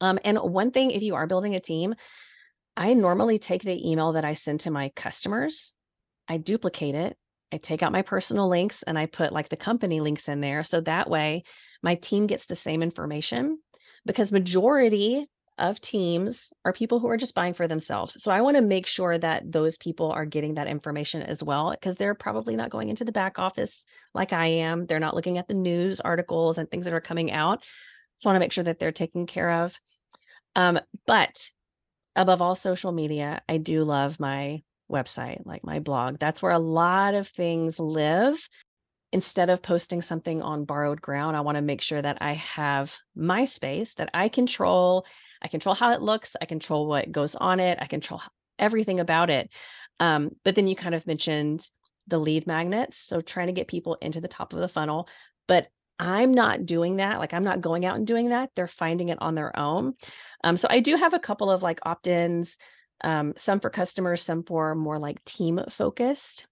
Um, 0.00 0.18
and 0.24 0.38
one 0.38 0.70
thing, 0.70 0.92
if 0.92 1.02
you 1.02 1.16
are 1.16 1.26
building 1.26 1.56
a 1.56 1.60
team, 1.60 1.94
I 2.76 2.94
normally 2.94 3.40
take 3.40 3.62
the 3.62 3.90
email 3.90 4.12
that 4.12 4.24
I 4.24 4.34
send 4.34 4.60
to 4.60 4.70
my 4.70 4.90
customers, 4.94 5.74
I 6.28 6.36
duplicate 6.36 6.94
it, 6.94 7.16
I 7.52 7.56
take 7.56 7.82
out 7.82 7.90
my 7.90 8.02
personal 8.02 8.48
links 8.48 8.84
and 8.84 8.98
I 8.98 9.06
put 9.06 9.32
like 9.32 9.48
the 9.48 9.56
company 9.56 10.00
links 10.00 10.28
in 10.28 10.40
there. 10.40 10.62
So 10.62 10.80
that 10.82 11.10
way 11.10 11.44
my 11.82 11.96
team 11.96 12.26
gets 12.26 12.46
the 12.46 12.54
same 12.54 12.82
information 12.82 13.58
because 14.06 14.30
majority 14.30 15.26
of 15.58 15.80
teams 15.80 16.52
are 16.64 16.72
people 16.72 17.00
who 17.00 17.08
are 17.08 17.16
just 17.16 17.34
buying 17.34 17.54
for 17.54 17.68
themselves. 17.68 18.22
So 18.22 18.30
I 18.30 18.40
want 18.40 18.56
to 18.56 18.62
make 18.62 18.86
sure 18.86 19.18
that 19.18 19.50
those 19.50 19.76
people 19.76 20.10
are 20.10 20.24
getting 20.24 20.54
that 20.54 20.66
information 20.66 21.22
as 21.22 21.42
well, 21.42 21.70
because 21.70 21.96
they're 21.96 22.14
probably 22.14 22.56
not 22.56 22.70
going 22.70 22.88
into 22.88 23.04
the 23.04 23.12
back 23.12 23.38
office 23.38 23.84
like 24.14 24.32
I 24.32 24.46
am. 24.46 24.86
They're 24.86 25.00
not 25.00 25.14
looking 25.14 25.38
at 25.38 25.48
the 25.48 25.54
news 25.54 26.00
articles 26.00 26.58
and 26.58 26.70
things 26.70 26.84
that 26.84 26.94
are 26.94 27.00
coming 27.00 27.32
out. 27.32 27.62
So 28.18 28.28
I 28.28 28.32
want 28.32 28.36
to 28.36 28.44
make 28.44 28.52
sure 28.52 28.64
that 28.64 28.78
they're 28.78 28.92
taken 28.92 29.26
care 29.26 29.64
of. 29.64 29.74
Um, 30.56 30.80
but 31.06 31.50
above 32.16 32.42
all 32.42 32.54
social 32.54 32.92
media, 32.92 33.42
I 33.48 33.58
do 33.58 33.84
love 33.84 34.18
my 34.18 34.62
website, 34.90 35.44
like 35.44 35.64
my 35.64 35.78
blog. 35.78 36.18
That's 36.18 36.42
where 36.42 36.52
a 36.52 36.58
lot 36.58 37.14
of 37.14 37.28
things 37.28 37.78
live 37.78 38.36
instead 39.12 39.50
of 39.50 39.62
posting 39.62 40.02
something 40.02 40.42
on 40.42 40.64
borrowed 40.64 41.00
ground, 41.00 41.36
I 41.36 41.40
want 41.40 41.56
to 41.56 41.62
make 41.62 41.80
sure 41.80 42.00
that 42.00 42.18
I 42.20 42.34
have 42.34 42.94
my 43.16 43.44
space 43.44 43.94
that 43.94 44.10
I 44.12 44.28
control. 44.28 45.06
I 45.42 45.48
control 45.48 45.74
how 45.74 45.92
it 45.92 46.02
looks, 46.02 46.36
I 46.40 46.44
control 46.46 46.86
what 46.86 47.12
goes 47.12 47.34
on 47.34 47.60
it, 47.60 47.78
I 47.80 47.86
control 47.86 48.20
everything 48.58 49.00
about 49.00 49.30
it. 49.30 49.50
Um, 50.00 50.30
but 50.44 50.54
then 50.54 50.66
you 50.66 50.76
kind 50.76 50.94
of 50.94 51.06
mentioned 51.06 51.68
the 52.06 52.18
lead 52.18 52.46
magnets. 52.46 52.98
So 52.98 53.20
trying 53.20 53.48
to 53.48 53.52
get 53.52 53.68
people 53.68 53.96
into 54.00 54.20
the 54.20 54.28
top 54.28 54.52
of 54.52 54.60
the 54.60 54.68
funnel. 54.68 55.08
But 55.46 55.68
I'm 55.98 56.32
not 56.32 56.64
doing 56.64 56.96
that. 56.96 57.18
Like 57.18 57.34
I'm 57.34 57.44
not 57.44 57.60
going 57.60 57.84
out 57.84 57.96
and 57.96 58.06
doing 58.06 58.30
that. 58.30 58.50
They're 58.54 58.68
finding 58.68 59.08
it 59.08 59.18
on 59.20 59.34
their 59.34 59.56
own. 59.58 59.94
Um, 60.44 60.56
so 60.56 60.68
I 60.70 60.80
do 60.80 60.96
have 60.96 61.14
a 61.14 61.18
couple 61.18 61.50
of 61.50 61.62
like 61.62 61.80
opt 61.82 62.06
ins, 62.06 62.56
um, 63.02 63.34
some 63.36 63.60
for 63.60 63.70
customers, 63.70 64.22
some 64.22 64.44
for 64.44 64.74
more 64.74 64.98
like 64.98 65.24
team 65.24 65.60
focused. 65.70 66.46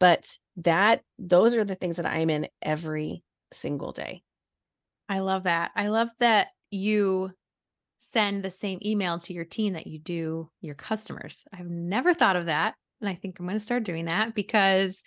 But 0.00 0.36
that 0.58 1.02
those 1.18 1.54
are 1.54 1.64
the 1.64 1.76
things 1.76 1.96
that 1.96 2.06
I'm 2.06 2.30
in 2.30 2.48
every 2.60 3.22
single 3.52 3.92
day. 3.92 4.22
I 5.08 5.20
love 5.20 5.44
that. 5.44 5.70
I 5.76 5.88
love 5.88 6.08
that 6.18 6.48
you 6.70 7.30
send 7.98 8.42
the 8.42 8.50
same 8.50 8.78
email 8.84 9.18
to 9.20 9.32
your 9.32 9.44
team 9.44 9.72
that 9.74 9.86
you 9.86 9.98
do 9.98 10.50
your 10.60 10.74
customers. 10.74 11.44
I've 11.52 11.68
never 11.68 12.14
thought 12.14 12.36
of 12.36 12.46
that. 12.46 12.74
And 13.00 13.08
I 13.08 13.14
think 13.14 13.38
I'm 13.38 13.46
going 13.46 13.58
to 13.58 13.64
start 13.64 13.84
doing 13.84 14.06
that 14.06 14.34
because 14.34 15.02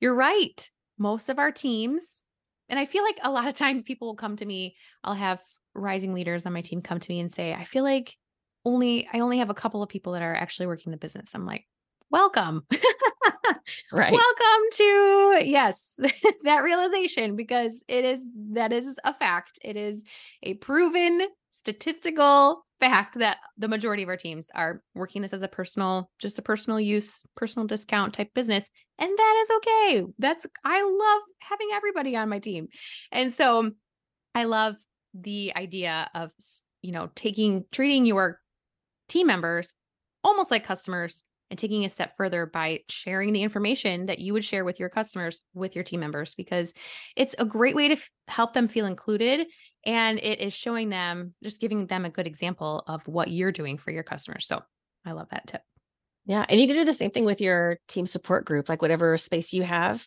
you're 0.00 0.14
right. 0.14 0.68
Most 0.98 1.28
of 1.28 1.38
our 1.38 1.52
teams 1.52 2.24
and 2.68 2.78
I 2.78 2.86
feel 2.86 3.04
like 3.04 3.18
a 3.22 3.30
lot 3.30 3.48
of 3.48 3.54
times 3.58 3.82
people 3.82 4.08
will 4.08 4.16
come 4.16 4.36
to 4.36 4.46
me, 4.46 4.76
I'll 5.04 5.14
have 5.14 5.40
rising 5.74 6.14
leaders 6.14 6.46
on 6.46 6.52
my 6.52 6.62
team 6.62 6.80
come 6.80 7.00
to 7.00 7.10
me 7.10 7.20
and 7.20 7.30
say, 7.30 7.52
I 7.52 7.64
feel 7.64 7.84
like 7.84 8.14
only 8.64 9.08
I 9.12 9.20
only 9.20 9.38
have 9.38 9.50
a 9.50 9.54
couple 9.54 9.82
of 9.82 9.88
people 9.88 10.14
that 10.14 10.22
are 10.22 10.34
actually 10.34 10.66
working 10.66 10.90
the 10.90 10.98
business. 10.98 11.32
I'm 11.34 11.46
like, 11.46 11.66
welcome. 12.10 12.66
right. 13.92 14.12
Welcome 14.12 14.64
to 14.72 15.38
yes, 15.42 15.98
that 16.44 16.62
realization 16.62 17.36
because 17.36 17.84
it 17.88 18.04
is 18.04 18.28
that 18.52 18.72
is 18.72 18.98
a 19.04 19.14
fact. 19.14 19.58
It 19.62 19.76
is 19.76 20.02
a 20.42 20.54
proven 20.54 21.28
statistical 21.56 22.66
fact 22.80 23.18
that 23.18 23.38
the 23.56 23.66
majority 23.66 24.02
of 24.02 24.10
our 24.10 24.16
teams 24.16 24.48
are 24.54 24.82
working 24.94 25.22
this 25.22 25.32
as 25.32 25.42
a 25.42 25.48
personal, 25.48 26.10
just 26.18 26.38
a 26.38 26.42
personal 26.42 26.78
use, 26.78 27.22
personal 27.34 27.66
discount 27.66 28.12
type 28.12 28.28
business. 28.34 28.68
And 28.98 29.10
that 29.16 29.42
is 29.42 29.50
okay. 29.56 30.04
That's, 30.18 30.46
I 30.66 30.82
love 30.82 31.22
having 31.40 31.68
everybody 31.72 32.14
on 32.14 32.28
my 32.28 32.40
team. 32.40 32.68
And 33.10 33.32
so 33.32 33.70
I 34.34 34.44
love 34.44 34.76
the 35.14 35.54
idea 35.56 36.10
of, 36.14 36.30
you 36.82 36.92
know, 36.92 37.08
taking, 37.14 37.64
treating 37.72 38.04
your 38.04 38.38
team 39.08 39.26
members 39.26 39.74
almost 40.22 40.50
like 40.50 40.64
customers 40.64 41.24
and 41.50 41.58
taking 41.58 41.86
a 41.86 41.88
step 41.88 42.16
further 42.18 42.44
by 42.44 42.80
sharing 42.90 43.32
the 43.32 43.42
information 43.42 44.06
that 44.06 44.18
you 44.18 44.34
would 44.34 44.44
share 44.44 44.64
with 44.64 44.78
your 44.78 44.88
customers 44.88 45.40
with 45.54 45.74
your 45.74 45.84
team 45.84 46.00
members 46.00 46.34
because 46.34 46.74
it's 47.14 47.34
a 47.38 47.44
great 47.44 47.76
way 47.76 47.88
to 47.88 47.94
f- 47.94 48.10
help 48.28 48.52
them 48.52 48.68
feel 48.68 48.84
included 48.84 49.46
and 49.86 50.18
it 50.18 50.40
is 50.40 50.52
showing 50.52 50.88
them 50.90 51.34
just 51.42 51.60
giving 51.60 51.86
them 51.86 52.04
a 52.04 52.10
good 52.10 52.26
example 52.26 52.84
of 52.86 53.06
what 53.06 53.30
you're 53.30 53.52
doing 53.52 53.78
for 53.78 53.90
your 53.90 54.02
customers 54.02 54.46
so 54.46 54.60
i 55.04 55.12
love 55.12 55.28
that 55.30 55.46
tip 55.46 55.62
yeah 56.26 56.44
and 56.48 56.60
you 56.60 56.66
can 56.66 56.76
do 56.76 56.84
the 56.84 56.92
same 56.92 57.10
thing 57.10 57.24
with 57.24 57.40
your 57.40 57.78
team 57.88 58.06
support 58.06 58.44
group 58.44 58.68
like 58.68 58.82
whatever 58.82 59.16
space 59.16 59.52
you 59.52 59.62
have 59.62 60.04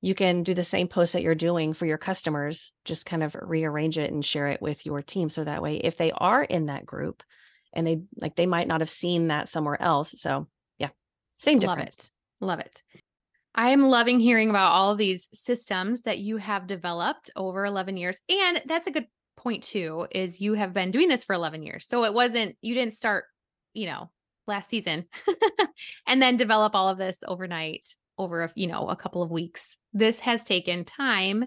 you 0.00 0.14
can 0.14 0.42
do 0.42 0.52
the 0.52 0.64
same 0.64 0.86
post 0.86 1.14
that 1.14 1.22
you're 1.22 1.34
doing 1.34 1.72
for 1.72 1.86
your 1.86 1.98
customers 1.98 2.72
just 2.84 3.06
kind 3.06 3.22
of 3.22 3.34
rearrange 3.40 3.98
it 3.98 4.12
and 4.12 4.24
share 4.24 4.48
it 4.48 4.60
with 4.60 4.84
your 4.84 5.02
team 5.02 5.28
so 5.28 5.42
that 5.42 5.62
way 5.62 5.76
if 5.76 5.96
they 5.96 6.12
are 6.12 6.44
in 6.44 6.66
that 6.66 6.86
group 6.86 7.22
and 7.72 7.86
they 7.86 8.00
like 8.20 8.36
they 8.36 8.46
might 8.46 8.68
not 8.68 8.80
have 8.80 8.90
seen 8.90 9.28
that 9.28 9.48
somewhere 9.48 9.80
else 9.80 10.14
so 10.18 10.46
yeah 10.78 10.90
same 11.38 11.58
difference. 11.58 12.10
Love 12.40 12.58
it. 12.58 12.60
Love 12.60 12.60
it. 12.60 12.82
I 13.54 13.70
am 13.70 13.88
loving 13.88 14.18
hearing 14.18 14.50
about 14.50 14.72
all 14.72 14.90
of 14.90 14.98
these 14.98 15.28
systems 15.32 16.02
that 16.02 16.18
you 16.18 16.38
have 16.38 16.66
developed 16.66 17.30
over 17.36 17.64
11 17.64 17.96
years. 17.96 18.20
And 18.28 18.60
that's 18.66 18.88
a 18.88 18.90
good 18.90 19.06
point 19.44 19.62
too 19.62 20.06
is 20.10 20.40
you 20.40 20.54
have 20.54 20.72
been 20.72 20.90
doing 20.90 21.08
this 21.08 21.24
for 21.24 21.34
11 21.34 21.62
years. 21.62 21.86
So 21.86 22.04
it 22.04 22.14
wasn't 22.14 22.56
you 22.62 22.74
didn't 22.74 22.94
start, 22.94 23.26
you 23.74 23.86
know, 23.86 24.10
last 24.46 24.68
season 24.68 25.06
and 26.06 26.20
then 26.20 26.36
develop 26.36 26.74
all 26.74 26.88
of 26.88 26.98
this 26.98 27.18
overnight 27.28 27.86
over 28.18 28.42
a, 28.42 28.52
you 28.54 28.66
know, 28.66 28.88
a 28.88 28.96
couple 28.96 29.22
of 29.22 29.30
weeks. 29.30 29.76
This 29.92 30.18
has 30.20 30.44
taken 30.44 30.84
time 30.84 31.44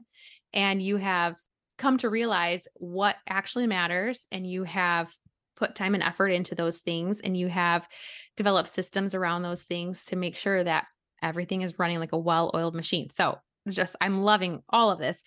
and 0.54 0.82
you 0.82 0.98
have 0.98 1.36
come 1.78 1.98
to 1.98 2.10
realize 2.10 2.68
what 2.76 3.16
actually 3.28 3.68
matters 3.68 4.28
and 4.32 4.50
you 4.50 4.64
have 4.64 5.12
put 5.56 5.76
time 5.76 5.94
and 5.94 6.04
effort 6.04 6.30
into 6.30 6.56
those 6.56 6.80
things 6.80 7.20
and 7.20 7.36
you 7.36 7.48
have 7.48 7.88
developed 8.36 8.70
systems 8.70 9.16
around 9.16 9.42
those 9.42 9.64
things 9.64 10.06
to 10.06 10.16
make 10.16 10.36
sure 10.36 10.64
that 10.64 10.86
everything 11.22 11.62
is 11.62 11.80
running 11.80 12.00
like 12.00 12.12
a 12.12 12.18
well-oiled 12.18 12.76
machine. 12.76 13.10
So 13.10 13.40
just 13.70 13.96
I'm 14.00 14.22
loving 14.22 14.62
all 14.70 14.92
of 14.92 15.00
this. 15.00 15.22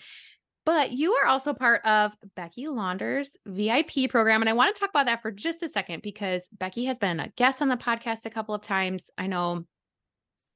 But 0.66 0.92
you 0.92 1.12
are 1.14 1.26
also 1.26 1.54
part 1.54 1.84
of 1.84 2.12
Becky 2.36 2.68
Launder's 2.68 3.36
VIP 3.46 4.08
program. 4.08 4.42
And 4.42 4.48
I 4.48 4.52
want 4.52 4.74
to 4.74 4.78
talk 4.78 4.90
about 4.90 5.06
that 5.06 5.22
for 5.22 5.30
just 5.30 5.62
a 5.62 5.68
second 5.68 6.02
because 6.02 6.46
Becky 6.52 6.84
has 6.84 6.98
been 6.98 7.18
a 7.18 7.28
guest 7.36 7.62
on 7.62 7.68
the 7.68 7.76
podcast 7.76 8.26
a 8.26 8.30
couple 8.30 8.54
of 8.54 8.62
times. 8.62 9.10
I 9.16 9.26
know 9.26 9.64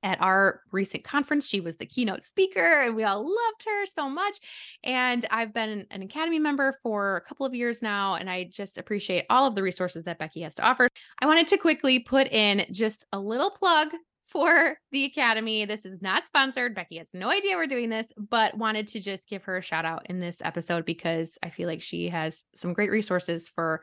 at 0.05 0.21
our 0.21 0.61
recent 0.71 1.03
conference. 1.03 1.49
She 1.49 1.61
was 1.61 1.79
the 1.79 1.87
keynote 1.87 2.23
speaker, 2.23 2.83
and 2.83 2.95
we 2.95 3.03
all 3.03 3.23
loved 3.23 3.65
her 3.65 3.87
so 3.87 4.09
much. 4.09 4.39
And 4.85 5.27
I've 5.31 5.53
been 5.53 5.87
an 5.91 6.03
Academy 6.03 6.39
member 6.39 6.79
for 6.83 7.17
a 7.17 7.21
couple 7.23 7.47
of 7.47 7.55
years 7.55 7.83
now, 7.83 8.15
and 8.15 8.31
I 8.31 8.45
just 8.45 8.79
appreciate 8.79 9.25
all 9.31 9.47
of 9.47 9.55
the 9.55 9.63
resources 9.63 10.05
that 10.05 10.19
Becky 10.19 10.43
has 10.43 10.55
to 10.57 10.63
offer. 10.63 10.89
I 11.21 11.27
wanted 11.27 11.49
to 11.49 11.57
quickly 11.57 11.99
put 12.01 12.31
in 12.31 12.67
just 12.71 13.07
a 13.13 13.19
little 13.19 13.51
plug 13.51 13.89
for 14.25 14.77
the 14.91 15.05
Academy. 15.05 15.65
This 15.65 15.85
is 15.85 16.01
not 16.01 16.27
sponsored. 16.27 16.75
Becky 16.75 16.99
has 16.99 17.11
no 17.13 17.31
idea 17.31 17.57
we're 17.57 17.67
doing 17.67 17.91
this, 17.91 18.09
but 18.17 18.57
wanted 18.57 18.89
to 18.89 19.01
just 19.01 19.29
give 19.29 19.45
her 19.45 19.59
a 19.59 19.63
shout 19.63 19.85
out 19.85 20.07
in 20.09 20.19
this 20.19 20.41
episode 20.43 20.85
because 20.85 21.39
I 21.43 21.51
feel 21.51 21.69
like 21.69 21.83
she 21.83 22.09
has 22.09 22.45
some 22.55 22.73
great 22.73 22.91
resources 22.91 23.49
for 23.49 23.83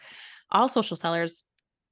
all 0.52 0.68
social 0.68 0.98
sellers 0.98 1.44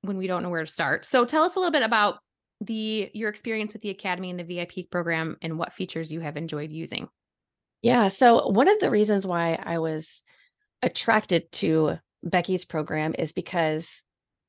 when 0.02 0.18
we 0.18 0.28
don't 0.28 0.44
know 0.44 0.50
where 0.50 0.66
to 0.66 0.72
start. 0.72 1.06
So 1.06 1.26
tell 1.26 1.44
us 1.44 1.56
a 1.56 1.60
little 1.60 1.72
bit 1.72 1.84
about 1.84 2.20
the 2.62 3.10
your 3.14 3.30
experience 3.30 3.72
with 3.72 3.82
the 3.82 3.90
academy 3.90 4.30
and 4.30 4.40
the 4.40 4.44
VIP 4.44 4.90
program 4.92 5.38
and 5.42 5.58
what 5.58 5.74
features 5.74 6.12
you 6.12 6.20
have 6.20 6.36
enjoyed 6.36 6.72
using. 6.72 7.08
Yeah, 7.82 8.10
so 8.10 8.48
one 8.48 8.68
of 8.68 8.80
the 8.80 8.90
reasons 8.90 9.26
why 9.26 9.58
I 9.62 9.80
was 9.80 10.24
attracted 10.82 11.50
to 11.54 11.98
Becky's 12.24 12.66
program 12.66 13.16
is 13.18 13.32
because 13.32 13.88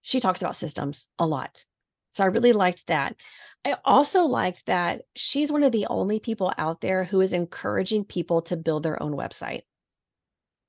she 0.03 0.19
talks 0.19 0.41
about 0.41 0.57
systems 0.57 1.07
a 1.19 1.27
lot. 1.27 1.65
So 2.11 2.25
I 2.25 2.29
really 2.29 2.53
liked 2.53 2.89
that. 2.89 3.15
I 3.65 3.77
also 3.85 4.23
liked 4.23 4.65
that 4.67 5.03
she's 5.15 5.53
one 5.53 5.63
of 5.63 5.73
the 5.73 5.87
only 5.91 6.19
people 6.19 6.53
out 6.57 6.81
there 6.81 7.05
who 7.05 7.21
is 7.21 7.33
encouraging 7.33 8.05
people 8.05 8.43
to 8.43 8.57
build 8.57 8.83
their 8.83 9.03
own 9.03 9.13
website. 9.13 9.63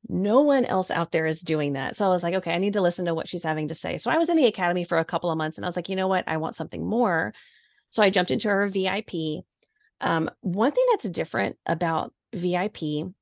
No 0.10 0.42
one 0.42 0.66
else 0.66 0.92
out 0.92 1.12
there 1.12 1.26
is 1.26 1.40
doing 1.40 1.74
that. 1.74 1.96
So 1.96 2.06
I 2.06 2.10
was 2.10 2.24
like, 2.24 2.34
okay, 2.36 2.54
I 2.54 2.58
need 2.58 2.74
to 2.74 2.82
listen 2.82 3.06
to 3.06 3.14
what 3.14 3.30
she's 3.30 3.44
having 3.44 3.70
to 3.70 3.76
say. 3.76 3.98
So 3.98 4.12
I 4.12 4.18
was 4.18 4.30
in 4.30 4.36
the 4.36 4.48
academy 4.48 4.84
for 4.84 4.98
a 4.98 5.06
couple 5.06 5.32
of 5.32 5.38
months 5.38 5.58
and 5.58 5.64
I 5.64 5.70
was 5.70 5.76
like, 5.76 5.88
you 5.88 5.96
know 5.96 6.08
what? 6.08 6.26
I 6.28 6.38
want 6.38 6.56
something 6.56 6.86
more. 6.86 7.34
So 7.92 8.04
I 8.04 8.10
jumped 8.10 8.32
into 8.32 8.50
her 8.50 8.68
VIP. 8.68 9.46
Um, 10.02 10.30
one 10.42 10.72
thing 10.72 10.86
that's 10.92 11.10
different 11.10 11.58
about 11.66 12.14
VIP 12.34 13.14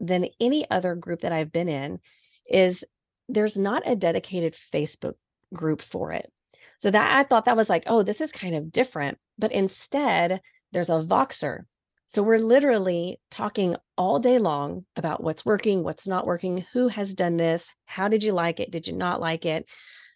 than 0.00 0.28
any 0.40 0.68
other 0.70 0.94
group 0.94 1.20
that 1.20 1.32
I've 1.32 1.52
been 1.52 1.68
in 1.68 2.00
is 2.48 2.84
there's 3.28 3.56
not 3.56 3.82
a 3.86 3.96
dedicated 3.96 4.56
Facebook 4.72 5.14
group 5.52 5.82
for 5.82 6.12
it. 6.12 6.32
So 6.80 6.90
that 6.90 7.16
I 7.16 7.24
thought 7.24 7.46
that 7.46 7.56
was 7.56 7.68
like, 7.68 7.84
oh, 7.86 8.02
this 8.02 8.20
is 8.20 8.32
kind 8.32 8.54
of 8.54 8.70
different. 8.70 9.18
But 9.38 9.52
instead, 9.52 10.40
there's 10.72 10.90
a 10.90 11.04
Voxer. 11.04 11.60
So 12.08 12.22
we're 12.22 12.38
literally 12.38 13.18
talking 13.30 13.76
all 13.96 14.20
day 14.20 14.38
long 14.38 14.84
about 14.94 15.22
what's 15.22 15.44
working, 15.44 15.82
what's 15.82 16.06
not 16.06 16.26
working, 16.26 16.64
who 16.72 16.88
has 16.88 17.14
done 17.14 17.36
this, 17.36 17.72
how 17.84 18.08
did 18.08 18.22
you 18.22 18.32
like 18.32 18.60
it, 18.60 18.70
did 18.70 18.86
you 18.86 18.94
not 18.94 19.20
like 19.20 19.44
it? 19.44 19.66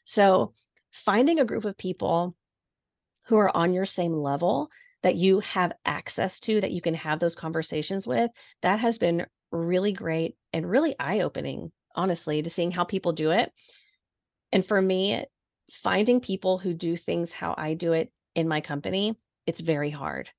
So 0.05 0.53
finding 0.93 1.41
a 1.41 1.45
group 1.45 1.65
of 1.65 1.77
people 1.77 2.37
who 3.27 3.37
are 3.37 3.55
on 3.57 3.73
your 3.73 3.87
same 3.87 4.13
level 4.13 4.71
that 5.03 5.17
you 5.17 5.41
have 5.41 5.73
access 5.85 6.39
to, 6.41 6.61
that 6.61 6.73
you 6.73 6.81
can 6.81 6.95
have 6.95 7.19
those 7.19 7.35
conversations 7.35 8.07
with, 8.07 8.31
that 8.63 8.79
has 8.79 8.99
been 8.99 9.27
really 9.51 9.93
great 9.93 10.37
and 10.53 10.69
really 10.69 10.95
eye 10.99 11.21
opening, 11.21 11.73
honestly, 11.97 12.43
to 12.43 12.51
seeing 12.51 12.71
how 12.71 12.85
people 12.85 13.13
do 13.13 13.31
it. 13.31 13.51
And 14.53 14.65
for 14.65 14.81
me, 14.81 15.25
finding 15.73 16.21
people 16.21 16.59
who 16.59 16.75
do 16.75 16.97
things 16.97 17.33
how 17.33 17.55
I 17.57 17.75
do 17.75 17.93
it 17.93 18.13
in 18.35 18.49
my 18.49 18.61
company, 18.61 19.17
it's 19.47 19.61
very 19.61 19.91
hard. 19.91 20.31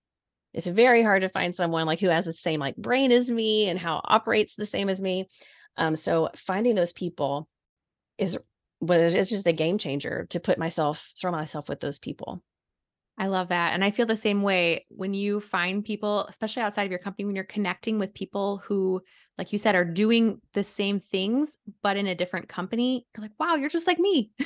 It's 0.53 0.67
very 0.67 1.03
hard 1.03 1.21
to 1.21 1.29
find 1.29 1.55
someone 1.55 1.85
like 1.85 1.99
who 1.99 2.09
has 2.09 2.25
the 2.25 2.33
same 2.33 2.59
like 2.59 2.75
brain 2.75 3.11
as 3.11 3.29
me 3.29 3.69
and 3.69 3.79
how 3.79 4.01
operates 4.03 4.55
the 4.55 4.65
same 4.65 4.89
as 4.89 4.99
me. 4.99 5.29
Um, 5.77 5.95
so 5.95 6.29
finding 6.35 6.75
those 6.75 6.93
people 6.93 7.47
is 8.17 8.37
was 8.81 9.13
it's 9.13 9.29
just 9.29 9.47
a 9.47 9.53
game 9.53 9.77
changer 9.77 10.27
to 10.31 10.39
put 10.39 10.57
myself 10.57 11.07
surround 11.13 11.37
myself 11.37 11.69
with 11.69 11.79
those 11.79 11.99
people 11.99 12.43
I 13.21 13.27
love 13.27 13.49
that. 13.49 13.75
And 13.75 13.83
I 13.83 13.91
feel 13.91 14.07
the 14.07 14.17
same 14.17 14.41
way 14.41 14.87
when 14.89 15.13
you 15.13 15.39
find 15.41 15.85
people, 15.85 16.25
especially 16.27 16.63
outside 16.63 16.85
of 16.85 16.89
your 16.89 16.99
company, 16.99 17.25
when 17.25 17.35
you're 17.35 17.43
connecting 17.43 17.99
with 17.99 18.15
people 18.15 18.63
who, 18.65 18.99
like 19.37 19.53
you 19.53 19.59
said, 19.59 19.75
are 19.75 19.85
doing 19.85 20.41
the 20.53 20.63
same 20.63 20.99
things, 20.99 21.55
but 21.83 21.97
in 21.97 22.07
a 22.07 22.15
different 22.15 22.49
company, 22.49 23.05
you're 23.15 23.21
like, 23.21 23.39
wow, 23.39 23.53
you're 23.53 23.69
just 23.69 23.85
like 23.85 23.99
me. 23.99 24.31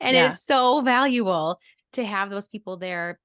and 0.00 0.14
yeah. 0.14 0.28
it's 0.28 0.44
so 0.44 0.82
valuable 0.82 1.58
to 1.94 2.04
have 2.04 2.30
those 2.30 2.46
people 2.46 2.76
there. 2.76 3.18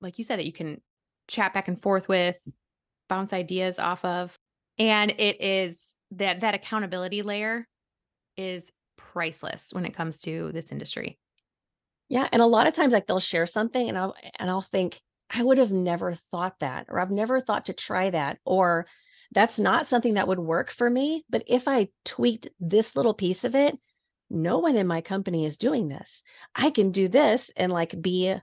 Like 0.00 0.16
you 0.16 0.24
said, 0.24 0.38
that 0.38 0.46
you 0.46 0.54
can 0.54 0.80
chat 1.28 1.52
back 1.52 1.68
and 1.68 1.80
forth 1.80 2.08
with, 2.08 2.38
bounce 3.10 3.34
ideas 3.34 3.78
off 3.78 4.02
of. 4.06 4.34
And 4.78 5.10
it 5.10 5.42
is 5.42 5.96
that 6.12 6.40
that 6.40 6.54
accountability 6.54 7.20
layer 7.20 7.68
is 8.38 8.72
priceless 8.96 9.68
when 9.72 9.84
it 9.84 9.94
comes 9.94 10.20
to 10.20 10.50
this 10.52 10.72
industry. 10.72 11.18
Yeah, 12.12 12.28
and 12.30 12.42
a 12.42 12.46
lot 12.46 12.66
of 12.66 12.74
times 12.74 12.92
like 12.92 13.06
they'll 13.06 13.20
share 13.20 13.46
something 13.46 13.88
and 13.88 13.96
I'll 13.96 14.14
and 14.38 14.50
I'll 14.50 14.60
think 14.60 15.00
I 15.30 15.42
would 15.42 15.56
have 15.56 15.72
never 15.72 16.14
thought 16.30 16.60
that 16.60 16.84
or 16.90 17.00
I've 17.00 17.10
never 17.10 17.40
thought 17.40 17.64
to 17.66 17.72
try 17.72 18.10
that 18.10 18.36
or 18.44 18.86
that's 19.34 19.58
not 19.58 19.86
something 19.86 20.12
that 20.14 20.28
would 20.28 20.38
work 20.38 20.70
for 20.70 20.90
me, 20.90 21.24
but 21.30 21.42
if 21.46 21.66
I 21.66 21.88
tweaked 22.04 22.48
this 22.60 22.94
little 22.94 23.14
piece 23.14 23.44
of 23.44 23.54
it, 23.54 23.78
no 24.28 24.58
one 24.58 24.76
in 24.76 24.86
my 24.86 25.00
company 25.00 25.46
is 25.46 25.56
doing 25.56 25.88
this. 25.88 26.22
I 26.54 26.68
can 26.68 26.92
do 26.92 27.08
this 27.08 27.50
and 27.56 27.72
like 27.72 27.98
be 28.02 28.34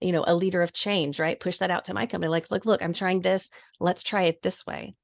you 0.00 0.12
know, 0.12 0.24
a 0.26 0.34
leader 0.34 0.62
of 0.62 0.72
change, 0.72 1.20
right? 1.20 1.38
Push 1.38 1.58
that 1.58 1.70
out 1.70 1.84
to 1.84 1.94
my 1.94 2.06
company. 2.06 2.30
Like, 2.30 2.50
look, 2.50 2.64
look, 2.64 2.82
I'm 2.82 2.94
trying 2.94 3.20
this. 3.20 3.46
Let's 3.78 4.02
try 4.02 4.22
it 4.22 4.42
this 4.42 4.64
way. 4.66 4.94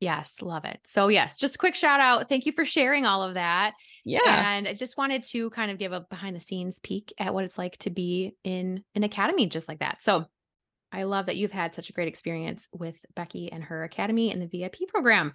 Yes, 0.00 0.42
love 0.42 0.64
it. 0.64 0.80
So, 0.84 1.06
yes, 1.08 1.36
just 1.36 1.60
quick 1.60 1.76
shout 1.76 2.00
out. 2.00 2.28
Thank 2.28 2.44
you 2.44 2.52
for 2.52 2.64
sharing 2.64 3.06
all 3.06 3.22
of 3.22 3.34
that. 3.34 3.74
Yeah. 4.04 4.52
And 4.52 4.66
I 4.66 4.74
just 4.74 4.96
wanted 4.96 5.24
to 5.24 5.50
kind 5.50 5.70
of 5.70 5.78
give 5.78 5.92
a 5.92 6.00
behind 6.00 6.36
the 6.36 6.40
scenes 6.40 6.78
peek 6.80 7.12
at 7.18 7.34
what 7.34 7.44
it's 7.44 7.58
like 7.58 7.76
to 7.78 7.90
be 7.90 8.34
in 8.44 8.82
an 8.94 9.02
academy 9.02 9.46
just 9.46 9.68
like 9.68 9.80
that. 9.80 9.98
So, 10.02 10.26
I 10.92 11.04
love 11.04 11.26
that 11.26 11.36
you've 11.36 11.52
had 11.52 11.74
such 11.74 11.88
a 11.88 11.92
great 11.92 12.08
experience 12.08 12.66
with 12.72 12.96
Becky 13.14 13.52
and 13.52 13.62
her 13.64 13.84
academy 13.84 14.32
and 14.32 14.42
the 14.42 14.46
VIP 14.46 14.88
program. 14.88 15.32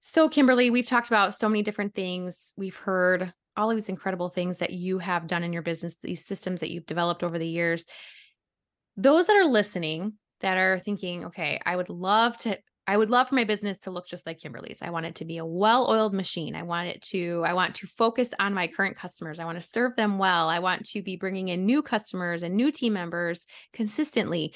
So, 0.00 0.28
Kimberly, 0.28 0.68
we've 0.70 0.86
talked 0.86 1.06
about 1.06 1.34
so 1.34 1.48
many 1.48 1.62
different 1.62 1.94
things. 1.94 2.52
We've 2.56 2.76
heard 2.76 3.32
all 3.56 3.70
of 3.70 3.76
these 3.76 3.88
incredible 3.88 4.30
things 4.30 4.58
that 4.58 4.72
you 4.72 4.98
have 4.98 5.26
done 5.26 5.42
in 5.42 5.52
your 5.52 5.62
business, 5.62 5.96
these 6.02 6.24
systems 6.24 6.60
that 6.60 6.70
you've 6.70 6.86
developed 6.86 7.22
over 7.22 7.38
the 7.38 7.46
years. 7.46 7.86
Those 8.96 9.26
that 9.26 9.36
are 9.36 9.46
listening 9.46 10.14
that 10.40 10.58
are 10.58 10.78
thinking, 10.78 11.26
okay, 11.26 11.60
I 11.64 11.76
would 11.76 11.88
love 11.88 12.36
to 12.38 12.58
I 12.86 12.96
would 12.96 13.10
love 13.10 13.28
for 13.28 13.36
my 13.36 13.44
business 13.44 13.80
to 13.80 13.90
look 13.90 14.06
just 14.06 14.26
like 14.26 14.40
Kimberly's. 14.40 14.80
I 14.82 14.90
want 14.90 15.06
it 15.06 15.16
to 15.16 15.24
be 15.24 15.38
a 15.38 15.46
well-oiled 15.46 16.14
machine. 16.14 16.56
I 16.56 16.64
want 16.64 16.88
it 16.88 17.00
to 17.10 17.42
I 17.46 17.54
want 17.54 17.76
to 17.76 17.86
focus 17.86 18.30
on 18.40 18.54
my 18.54 18.66
current 18.66 18.96
customers. 18.96 19.38
I 19.38 19.44
want 19.44 19.60
to 19.60 19.66
serve 19.66 19.94
them 19.94 20.18
well. 20.18 20.48
I 20.48 20.58
want 20.58 20.86
to 20.90 21.02
be 21.02 21.16
bringing 21.16 21.48
in 21.48 21.64
new 21.64 21.82
customers 21.82 22.42
and 22.42 22.56
new 22.56 22.72
team 22.72 22.92
members 22.94 23.46
consistently, 23.72 24.54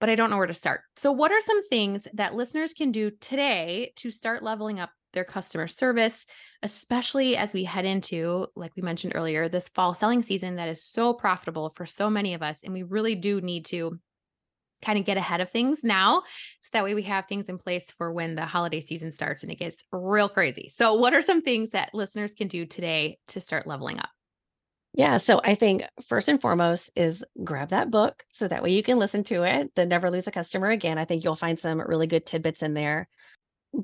but 0.00 0.08
I 0.08 0.14
don't 0.14 0.30
know 0.30 0.38
where 0.38 0.46
to 0.46 0.54
start. 0.54 0.80
So 0.96 1.12
what 1.12 1.32
are 1.32 1.40
some 1.40 1.68
things 1.68 2.08
that 2.14 2.34
listeners 2.34 2.72
can 2.72 2.92
do 2.92 3.10
today 3.20 3.92
to 3.96 4.10
start 4.10 4.42
leveling 4.42 4.80
up 4.80 4.90
their 5.12 5.24
customer 5.24 5.66
service, 5.66 6.26
especially 6.62 7.36
as 7.36 7.52
we 7.52 7.64
head 7.64 7.84
into 7.84 8.46
like 8.56 8.72
we 8.74 8.82
mentioned 8.82 9.12
earlier, 9.14 9.48
this 9.48 9.68
fall 9.68 9.92
selling 9.92 10.22
season 10.22 10.56
that 10.56 10.68
is 10.68 10.82
so 10.82 11.12
profitable 11.12 11.72
for 11.76 11.84
so 11.84 12.08
many 12.08 12.32
of 12.32 12.42
us 12.42 12.60
and 12.64 12.72
we 12.72 12.82
really 12.82 13.14
do 13.14 13.42
need 13.42 13.66
to 13.66 13.98
kind 14.82 14.98
of 14.98 15.04
get 15.04 15.16
ahead 15.16 15.40
of 15.40 15.50
things 15.50 15.82
now. 15.82 16.22
So 16.60 16.70
that 16.72 16.84
way 16.84 16.94
we 16.94 17.02
have 17.02 17.26
things 17.26 17.48
in 17.48 17.58
place 17.58 17.90
for 17.90 18.12
when 18.12 18.34
the 18.34 18.46
holiday 18.46 18.80
season 18.80 19.12
starts 19.12 19.42
and 19.42 19.50
it 19.50 19.58
gets 19.58 19.84
real 19.92 20.28
crazy. 20.28 20.68
So, 20.68 20.94
what 20.94 21.14
are 21.14 21.22
some 21.22 21.42
things 21.42 21.70
that 21.70 21.94
listeners 21.94 22.34
can 22.34 22.48
do 22.48 22.66
today 22.66 23.18
to 23.28 23.40
start 23.40 23.66
leveling 23.66 23.98
up? 23.98 24.10
Yeah. 24.96 25.18
So 25.18 25.42
I 25.44 25.54
think 25.54 25.82
first 26.08 26.28
and 26.28 26.40
foremost 26.40 26.90
is 26.96 27.22
grab 27.44 27.68
that 27.68 27.90
book 27.90 28.24
so 28.32 28.48
that 28.48 28.62
way 28.62 28.70
you 28.70 28.82
can 28.82 28.98
listen 28.98 29.24
to 29.24 29.42
it. 29.42 29.74
The 29.74 29.84
Never 29.84 30.10
Lose 30.10 30.26
a 30.26 30.30
Customer 30.30 30.70
Again. 30.70 30.96
I 30.96 31.04
think 31.04 31.22
you'll 31.22 31.36
find 31.36 31.58
some 31.58 31.82
really 31.82 32.06
good 32.06 32.24
tidbits 32.24 32.62
in 32.62 32.72
there. 32.72 33.06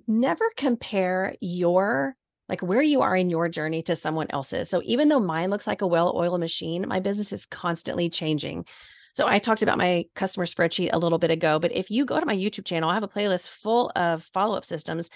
Never 0.09 0.51
compare 0.57 1.35
your 1.41 2.17
like 2.49 2.63
where 2.63 2.83
you 2.83 3.03
are 3.03 3.15
in 3.15 3.29
your 3.29 3.49
journey 3.51 3.83
to 3.83 3.95
someone 3.95 4.29
else's. 4.31 4.71
So 4.71 4.81
even 4.85 5.09
though 5.09 5.21
mine 5.21 5.51
looks 5.51 5.67
like 5.67 5.83
a 5.83 5.87
well 5.87 6.15
oiled 6.17 6.41
machine, 6.41 6.87
my 6.89 7.01
business 7.01 7.33
is 7.33 7.45
constantly 7.47 8.09
changing. 8.09 8.65
So 9.13 9.27
I 9.27 9.39
talked 9.39 9.63
about 9.63 9.79
my 9.79 10.07
customer 10.15 10.47
spreadsheet 10.47 10.91
a 10.93 10.99
little 10.99 11.19
bit 11.19 11.31
ago, 11.31 11.59
but 11.59 11.73
if 11.73 11.91
you 11.91 12.07
go 12.07 12.19
to 12.19 12.27
my 12.27 12.37
YouTube 12.37 12.65
channel, 12.65 12.89
I 12.89 12.95
have 12.95 13.03
a 13.03 13.09
playlist 13.09 13.49
full 13.49 13.93
of 13.95 14.25
follow 14.33 14.57
up 14.57 14.65
systems. 14.65 15.11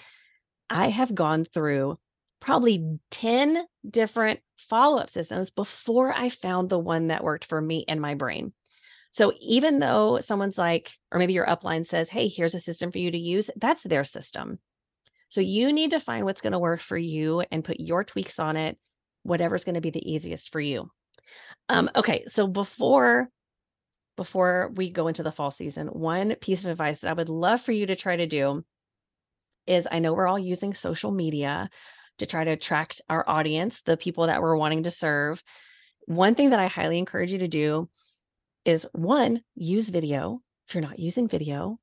I 0.69 0.89
have 0.89 1.15
gone 1.15 1.45
through 1.45 1.97
probably 2.39 2.99
10 3.09 3.63
different 3.89 4.39
follow 4.69 4.99
up 4.99 5.09
systems 5.09 5.49
before 5.49 6.13
I 6.13 6.29
found 6.29 6.69
the 6.69 6.77
one 6.77 7.07
that 7.07 7.23
worked 7.23 7.45
for 7.45 7.59
me 7.59 7.85
and 7.87 7.99
my 7.99 8.13
brain. 8.13 8.53
So 9.11 9.33
even 9.41 9.79
though 9.79 10.19
someone's 10.19 10.59
like, 10.59 10.91
or 11.11 11.17
maybe 11.17 11.33
your 11.33 11.47
upline 11.47 11.87
says, 11.87 12.09
hey, 12.09 12.27
here's 12.27 12.53
a 12.53 12.59
system 12.59 12.91
for 12.91 12.99
you 12.99 13.09
to 13.09 13.17
use, 13.17 13.49
that's 13.55 13.81
their 13.81 14.03
system. 14.03 14.59
So 15.29 15.41
you 15.41 15.73
need 15.73 15.91
to 15.91 15.99
find 15.99 16.23
what's 16.23 16.41
going 16.41 16.53
to 16.53 16.59
work 16.59 16.81
for 16.81 16.97
you 16.97 17.43
and 17.51 17.63
put 17.63 17.79
your 17.79 18.03
tweaks 18.03 18.37
on 18.37 18.57
it, 18.57 18.77
whatever's 19.23 19.63
going 19.63 19.75
to 19.75 19.81
be 19.81 19.89
the 19.89 20.07
easiest 20.07 20.51
for 20.51 20.59
you. 20.61 20.91
Um, 21.67 21.89
okay, 21.95 22.25
so 22.31 22.45
before 22.45 23.29
before 24.17 24.71
we 24.75 24.91
go 24.91 25.07
into 25.07 25.23
the 25.23 25.31
fall 25.31 25.51
season, 25.51 25.87
one 25.87 26.35
piece 26.35 26.63
of 26.63 26.69
advice 26.69 26.99
that 26.99 27.09
I 27.09 27.13
would 27.13 27.29
love 27.29 27.61
for 27.61 27.71
you 27.71 27.85
to 27.85 27.95
try 27.95 28.17
to 28.17 28.27
do 28.27 28.65
is 29.65 29.87
I 29.89 29.99
know 29.99 30.13
we're 30.13 30.27
all 30.27 30.39
using 30.39 30.73
social 30.73 31.11
media 31.11 31.69
to 32.17 32.25
try 32.25 32.43
to 32.43 32.51
attract 32.51 33.01
our 33.09 33.27
audience, 33.29 33.81
the 33.83 33.95
people 33.95 34.27
that 34.27 34.41
we're 34.41 34.57
wanting 34.57 34.83
to 34.83 34.91
serve. 34.91 35.41
One 36.05 36.35
thing 36.35 36.49
that 36.49 36.59
I 36.59 36.67
highly 36.67 36.97
encourage 36.97 37.31
you 37.31 37.37
to 37.39 37.47
do 37.47 37.89
is 38.65 38.87
one, 38.91 39.43
use 39.55 39.89
video. 39.89 40.41
If 40.67 40.75
you're 40.75 40.81
not 40.81 40.99
using 40.99 41.27
video, 41.27 41.79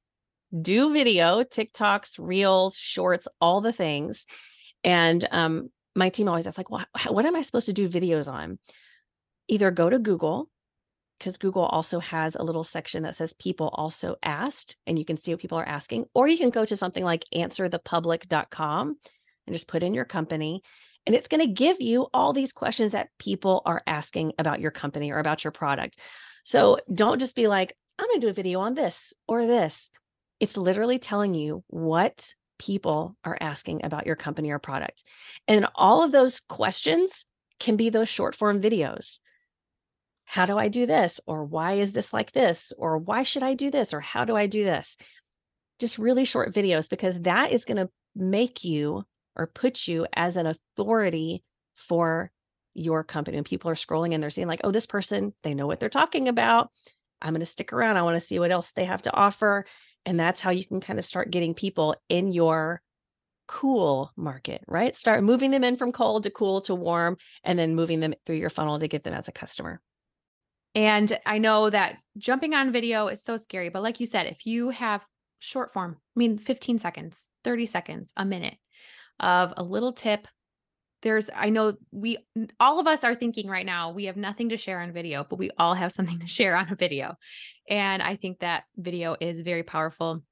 do 0.60 0.92
video, 0.92 1.42
TikToks, 1.42 2.18
Reels, 2.18 2.76
Shorts, 2.76 3.28
all 3.40 3.60
the 3.60 3.72
things. 3.72 4.26
And 4.82 5.26
um, 5.30 5.70
my 5.94 6.10
team 6.10 6.28
always 6.28 6.46
asks, 6.46 6.58
like, 6.58 6.70
well, 6.70 6.84
what 7.08 7.24
am 7.24 7.36
I 7.36 7.42
supposed 7.42 7.66
to 7.66 7.72
do 7.72 7.88
videos 7.88 8.30
on? 8.30 8.58
Either 9.48 9.70
go 9.70 9.88
to 9.88 9.98
Google 9.98 10.50
because 11.18 11.36
Google 11.36 11.64
also 11.64 12.00
has 12.00 12.34
a 12.34 12.42
little 12.42 12.64
section 12.64 13.02
that 13.04 13.16
says 13.16 13.32
people 13.34 13.70
also 13.72 14.16
asked, 14.22 14.76
and 14.86 14.98
you 14.98 15.04
can 15.04 15.16
see 15.16 15.32
what 15.32 15.40
people 15.40 15.58
are 15.58 15.68
asking. 15.68 16.06
Or 16.14 16.28
you 16.28 16.38
can 16.38 16.50
go 16.50 16.64
to 16.64 16.76
something 16.76 17.04
like 17.04 17.24
answerthepublic.com 17.34 18.96
and 19.46 19.54
just 19.54 19.68
put 19.68 19.82
in 19.82 19.94
your 19.94 20.04
company. 20.04 20.62
And 21.06 21.14
it's 21.14 21.28
going 21.28 21.40
to 21.40 21.52
give 21.52 21.80
you 21.80 22.06
all 22.14 22.32
these 22.32 22.52
questions 22.52 22.92
that 22.92 23.10
people 23.18 23.62
are 23.66 23.82
asking 23.86 24.32
about 24.38 24.60
your 24.60 24.70
company 24.70 25.10
or 25.12 25.18
about 25.18 25.44
your 25.44 25.50
product. 25.50 25.98
So 26.44 26.78
don't 26.92 27.20
just 27.20 27.36
be 27.36 27.46
like, 27.46 27.76
I'm 27.98 28.08
going 28.08 28.20
to 28.20 28.26
do 28.26 28.30
a 28.30 28.34
video 28.34 28.60
on 28.60 28.74
this 28.74 29.12
or 29.28 29.46
this. 29.46 29.90
It's 30.40 30.56
literally 30.56 30.98
telling 30.98 31.34
you 31.34 31.62
what 31.68 32.34
people 32.58 33.16
are 33.24 33.38
asking 33.40 33.84
about 33.84 34.06
your 34.06 34.16
company 34.16 34.50
or 34.50 34.58
product. 34.58 35.04
And 35.46 35.66
all 35.74 36.02
of 36.02 36.12
those 36.12 36.40
questions 36.40 37.24
can 37.60 37.76
be 37.76 37.90
those 37.90 38.08
short 38.08 38.34
form 38.34 38.60
videos 38.60 39.18
how 40.34 40.46
do 40.46 40.58
I 40.58 40.66
do 40.66 40.84
this? 40.84 41.20
Or 41.26 41.44
why 41.44 41.74
is 41.74 41.92
this 41.92 42.12
like 42.12 42.32
this? 42.32 42.72
Or 42.76 42.98
why 42.98 43.22
should 43.22 43.44
I 43.44 43.54
do 43.54 43.70
this? 43.70 43.94
Or 43.94 44.00
how 44.00 44.24
do 44.24 44.34
I 44.34 44.48
do 44.48 44.64
this? 44.64 44.96
Just 45.78 45.96
really 45.96 46.24
short 46.24 46.52
videos 46.52 46.90
because 46.90 47.20
that 47.20 47.52
is 47.52 47.64
going 47.64 47.76
to 47.76 47.88
make 48.16 48.64
you 48.64 49.04
or 49.36 49.46
put 49.46 49.86
you 49.86 50.08
as 50.12 50.36
an 50.36 50.46
authority 50.46 51.44
for 51.76 52.32
your 52.74 53.04
company. 53.04 53.36
And 53.36 53.46
people 53.46 53.70
are 53.70 53.76
scrolling 53.76 54.12
and 54.12 54.20
they're 54.20 54.30
seeing, 54.30 54.48
like, 54.48 54.62
oh, 54.64 54.72
this 54.72 54.86
person, 54.86 55.32
they 55.44 55.54
know 55.54 55.68
what 55.68 55.78
they're 55.78 55.88
talking 55.88 56.26
about. 56.26 56.68
I'm 57.22 57.32
going 57.32 57.38
to 57.38 57.46
stick 57.46 57.72
around. 57.72 57.96
I 57.96 58.02
want 58.02 58.20
to 58.20 58.26
see 58.26 58.40
what 58.40 58.50
else 58.50 58.72
they 58.72 58.86
have 58.86 59.02
to 59.02 59.12
offer. 59.12 59.64
And 60.04 60.18
that's 60.18 60.40
how 60.40 60.50
you 60.50 60.66
can 60.66 60.80
kind 60.80 60.98
of 60.98 61.06
start 61.06 61.30
getting 61.30 61.54
people 61.54 61.94
in 62.08 62.32
your 62.32 62.82
cool 63.46 64.10
market, 64.16 64.64
right? 64.66 64.98
Start 64.98 65.22
moving 65.22 65.52
them 65.52 65.62
in 65.62 65.76
from 65.76 65.92
cold 65.92 66.24
to 66.24 66.30
cool 66.30 66.60
to 66.62 66.74
warm, 66.74 67.18
and 67.44 67.56
then 67.56 67.76
moving 67.76 68.00
them 68.00 68.14
through 68.26 68.36
your 68.36 68.50
funnel 68.50 68.80
to 68.80 68.88
get 68.88 69.04
them 69.04 69.14
as 69.14 69.28
a 69.28 69.32
customer. 69.32 69.80
And 70.74 71.16
I 71.24 71.38
know 71.38 71.70
that 71.70 71.98
jumping 72.18 72.54
on 72.54 72.72
video 72.72 73.08
is 73.08 73.22
so 73.22 73.36
scary, 73.36 73.68
but 73.68 73.82
like 73.82 74.00
you 74.00 74.06
said, 74.06 74.26
if 74.26 74.46
you 74.46 74.70
have 74.70 75.04
short 75.38 75.72
form, 75.72 75.96
I 76.16 76.18
mean 76.18 76.38
15 76.38 76.78
seconds, 76.78 77.30
30 77.44 77.66
seconds, 77.66 78.12
a 78.16 78.24
minute 78.24 78.56
of 79.20 79.54
a 79.56 79.62
little 79.62 79.92
tip, 79.92 80.26
there's 81.02 81.28
I 81.34 81.50
know 81.50 81.74
we 81.92 82.16
all 82.58 82.80
of 82.80 82.86
us 82.86 83.04
are 83.04 83.14
thinking 83.14 83.46
right 83.48 83.66
now, 83.66 83.92
we 83.92 84.06
have 84.06 84.16
nothing 84.16 84.48
to 84.48 84.56
share 84.56 84.80
on 84.80 84.92
video, 84.92 85.24
but 85.28 85.38
we 85.38 85.50
all 85.58 85.74
have 85.74 85.92
something 85.92 86.18
to 86.20 86.26
share 86.26 86.56
on 86.56 86.72
a 86.72 86.74
video. 86.74 87.14
And 87.68 88.02
I 88.02 88.16
think 88.16 88.40
that 88.40 88.64
video 88.76 89.14
is 89.20 89.42
very 89.42 89.62
powerful. 89.62 90.22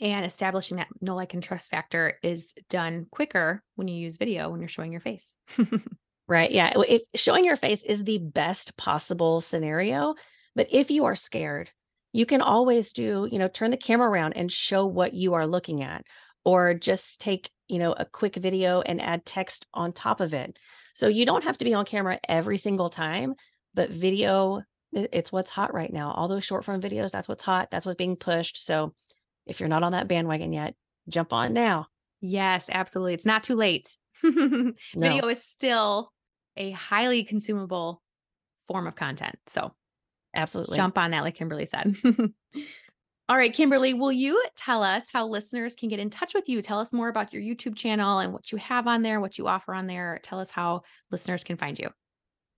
And 0.00 0.24
establishing 0.24 0.76
that 0.76 0.88
no 1.00 1.16
like 1.16 1.34
and 1.34 1.42
trust 1.42 1.70
factor 1.70 2.18
is 2.22 2.54
done 2.68 3.06
quicker 3.10 3.64
when 3.74 3.88
you 3.88 3.96
use 3.96 4.16
video 4.16 4.48
when 4.48 4.60
you're 4.60 4.68
showing 4.68 4.92
your 4.92 5.00
face. 5.00 5.36
Right. 6.28 6.50
Yeah. 6.50 6.72
If 6.76 7.02
showing 7.14 7.44
your 7.44 7.56
face 7.56 7.82
is 7.82 8.04
the 8.04 8.18
best 8.18 8.76
possible 8.76 9.40
scenario, 9.40 10.14
but 10.54 10.68
if 10.70 10.90
you 10.90 11.06
are 11.06 11.16
scared, 11.16 11.70
you 12.12 12.26
can 12.26 12.42
always 12.42 12.92
do, 12.92 13.26
you 13.32 13.38
know, 13.38 13.48
turn 13.48 13.70
the 13.70 13.76
camera 13.78 14.08
around 14.08 14.34
and 14.34 14.52
show 14.52 14.84
what 14.84 15.14
you 15.14 15.34
are 15.34 15.46
looking 15.46 15.82
at, 15.82 16.04
or 16.44 16.74
just 16.74 17.20
take, 17.20 17.50
you 17.66 17.78
know, 17.78 17.92
a 17.92 18.04
quick 18.04 18.36
video 18.36 18.82
and 18.82 19.00
add 19.00 19.24
text 19.24 19.66
on 19.72 19.92
top 19.92 20.20
of 20.20 20.34
it. 20.34 20.58
So 20.94 21.08
you 21.08 21.24
don't 21.24 21.44
have 21.44 21.56
to 21.58 21.64
be 21.64 21.74
on 21.74 21.86
camera 21.86 22.18
every 22.28 22.58
single 22.58 22.90
time, 22.90 23.34
but 23.72 23.90
video, 23.90 24.62
it's 24.92 25.32
what's 25.32 25.50
hot 25.50 25.72
right 25.72 25.92
now. 25.92 26.12
All 26.12 26.28
those 26.28 26.44
short 26.44 26.64
form 26.64 26.80
videos, 26.80 27.10
that's 27.10 27.28
what's 27.28 27.44
hot. 27.44 27.68
That's 27.70 27.86
what's 27.86 27.96
being 27.96 28.16
pushed. 28.16 28.66
So 28.66 28.94
if 29.46 29.60
you're 29.60 29.68
not 29.68 29.82
on 29.82 29.92
that 29.92 30.08
bandwagon 30.08 30.52
yet, 30.52 30.74
jump 31.08 31.32
on 31.32 31.54
now. 31.54 31.86
Yes, 32.20 32.68
absolutely. 32.70 33.14
It's 33.14 33.26
not 33.26 33.44
too 33.44 33.54
late. 33.54 33.96
no. 34.22 34.72
Video 34.94 35.28
is 35.28 35.42
still 35.42 36.10
a 36.58 36.72
highly 36.72 37.24
consumable 37.24 38.02
form 38.66 38.86
of 38.86 38.94
content. 38.94 39.38
So, 39.46 39.72
absolutely 40.34 40.76
jump 40.76 40.98
on 40.98 41.12
that, 41.12 41.24
like 41.24 41.36
Kimberly 41.36 41.64
said. 41.64 41.96
All 43.30 43.36
right, 43.36 43.52
Kimberly, 43.52 43.92
will 43.92 44.12
you 44.12 44.42
tell 44.56 44.82
us 44.82 45.10
how 45.12 45.26
listeners 45.26 45.76
can 45.76 45.90
get 45.90 45.98
in 45.98 46.08
touch 46.08 46.32
with 46.32 46.48
you? 46.48 46.62
Tell 46.62 46.80
us 46.80 46.94
more 46.94 47.08
about 47.08 47.32
your 47.32 47.42
YouTube 47.42 47.76
channel 47.76 48.20
and 48.20 48.32
what 48.32 48.50
you 48.50 48.56
have 48.58 48.86
on 48.86 49.02
there, 49.02 49.20
what 49.20 49.36
you 49.36 49.46
offer 49.46 49.74
on 49.74 49.86
there. 49.86 50.18
Tell 50.22 50.40
us 50.40 50.50
how 50.50 50.82
listeners 51.10 51.44
can 51.44 51.58
find 51.58 51.78
you. 51.78 51.90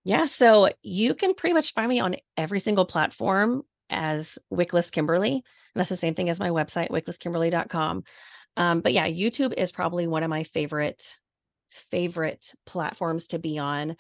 Yeah, 0.05 0.27
so 0.27 0.71
you 0.83 1.15
can 1.15 1.35
pretty 1.35 1.55
much 1.55 1.75
find 1.75 1.89
me 1.89 1.99
on 1.99 2.17
every 2.37 2.61
single 2.61 2.85
platform 2.85 3.63
as 3.91 4.39
Wickless 4.53 4.93
Kimberly. 4.93 5.33
And 5.33 5.43
that's 5.75 5.91
the 5.91 5.97
same 5.97 6.15
thing 6.15 6.31
as 6.31 6.39
my 6.39 6.51
website, 6.51 6.91
wicklesskimberly.com. 6.91 8.05
Um, 8.57 8.81
but 8.81 8.93
yeah, 8.93 9.09
YouTube 9.09 9.55
is 9.57 9.73
probably 9.73 10.07
one 10.07 10.23
of 10.23 10.31
my 10.31 10.45
favorite 10.45 11.17
favorite 11.91 12.53
platforms 12.67 13.29
to 13.29 13.39
be 13.39 13.59
on. 13.59 13.97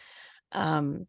Um, 0.52 1.06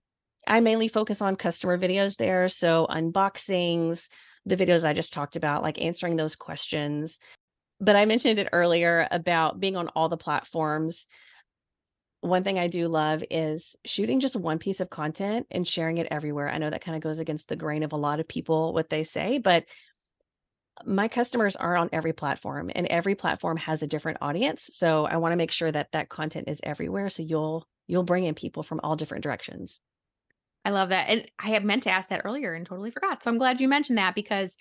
I 0.48 0.60
mainly 0.60 0.88
focus 0.88 1.22
on 1.22 1.36
customer 1.36 1.78
videos 1.78 2.18
there. 2.18 2.50
So, 2.50 2.88
unboxings, 2.90 4.08
the 4.46 4.58
videos 4.58 4.84
I 4.84 4.94
just 4.94 5.14
talked 5.14 5.36
about, 5.36 5.64
like 5.64 5.80
answering 5.80 6.16
those 6.16 6.36
questions. 6.36 7.20
But 7.80 7.96
I 7.96 8.06
mentioned 8.06 8.40
it 8.40 8.50
earlier 8.52 9.08
about 9.12 9.60
being 9.60 9.76
on 9.76 9.88
all 9.90 10.10
the 10.10 10.18
platforms. 10.18 11.08
one 12.22 12.44
thing 12.44 12.60
I 12.60 12.68
do 12.68 12.88
love 12.88 13.24
is 13.32 13.76
shooting 13.84 14.20
just 14.20 14.36
one 14.36 14.60
piece 14.60 14.80
of 14.80 14.92
content 14.92 15.48
and 15.50 15.68
sharing 15.68 15.98
it 15.98 16.08
everywhere. 16.12 16.50
I 16.50 16.60
know 16.60 16.70
that 16.70 16.84
kind 16.84 16.96
of 16.96 17.02
goes 17.02 17.18
against 17.20 17.48
the 17.48 17.56
grain 17.56 17.82
of 17.82 17.94
a 17.94 17.98
lot 17.98 18.20
of 18.20 18.28
people, 18.28 18.74
what 18.74 18.90
they 18.92 19.04
say, 19.04 19.40
but 19.40 19.66
my 20.86 21.08
customers 21.08 21.56
are 21.56 21.76
on 21.76 21.90
every 21.92 22.14
platform 22.14 22.72
and 22.74 22.88
every 22.88 23.16
platform 23.16 23.58
has 23.58 23.84
a 23.84 23.88
different 23.88 24.20
audience. 24.22 24.70
So 24.74 25.06
I 25.06 25.18
want 25.18 25.34
to 25.34 25.38
make 25.38 25.52
sure 25.52 25.72
that 25.72 25.90
that 25.92 26.10
content 26.10 26.48
is 26.48 26.60
everywhere. 26.64 27.10
So 27.10 27.24
you'll, 27.24 27.68
you'll 27.88 28.04
bring 28.04 28.26
in 28.26 28.36
people 28.36 28.64
from 28.64 28.80
all 28.84 28.96
different 28.96 29.24
directions. 29.24 29.80
I 30.64 30.70
love 30.70 30.90
that. 30.90 31.10
And 31.10 31.30
I 31.40 31.50
had 31.50 31.66
meant 31.66 31.84
to 31.84 31.92
ask 31.92 32.10
that 32.10 32.22
earlier 32.24 32.54
and 32.54 32.66
totally 32.66 32.92
forgot. 32.92 33.24
So 33.24 33.32
I'm 33.32 33.38
glad 33.38 33.62
you 33.62 33.68
mentioned 33.68 33.98
that 33.98 34.16
because 34.16 34.56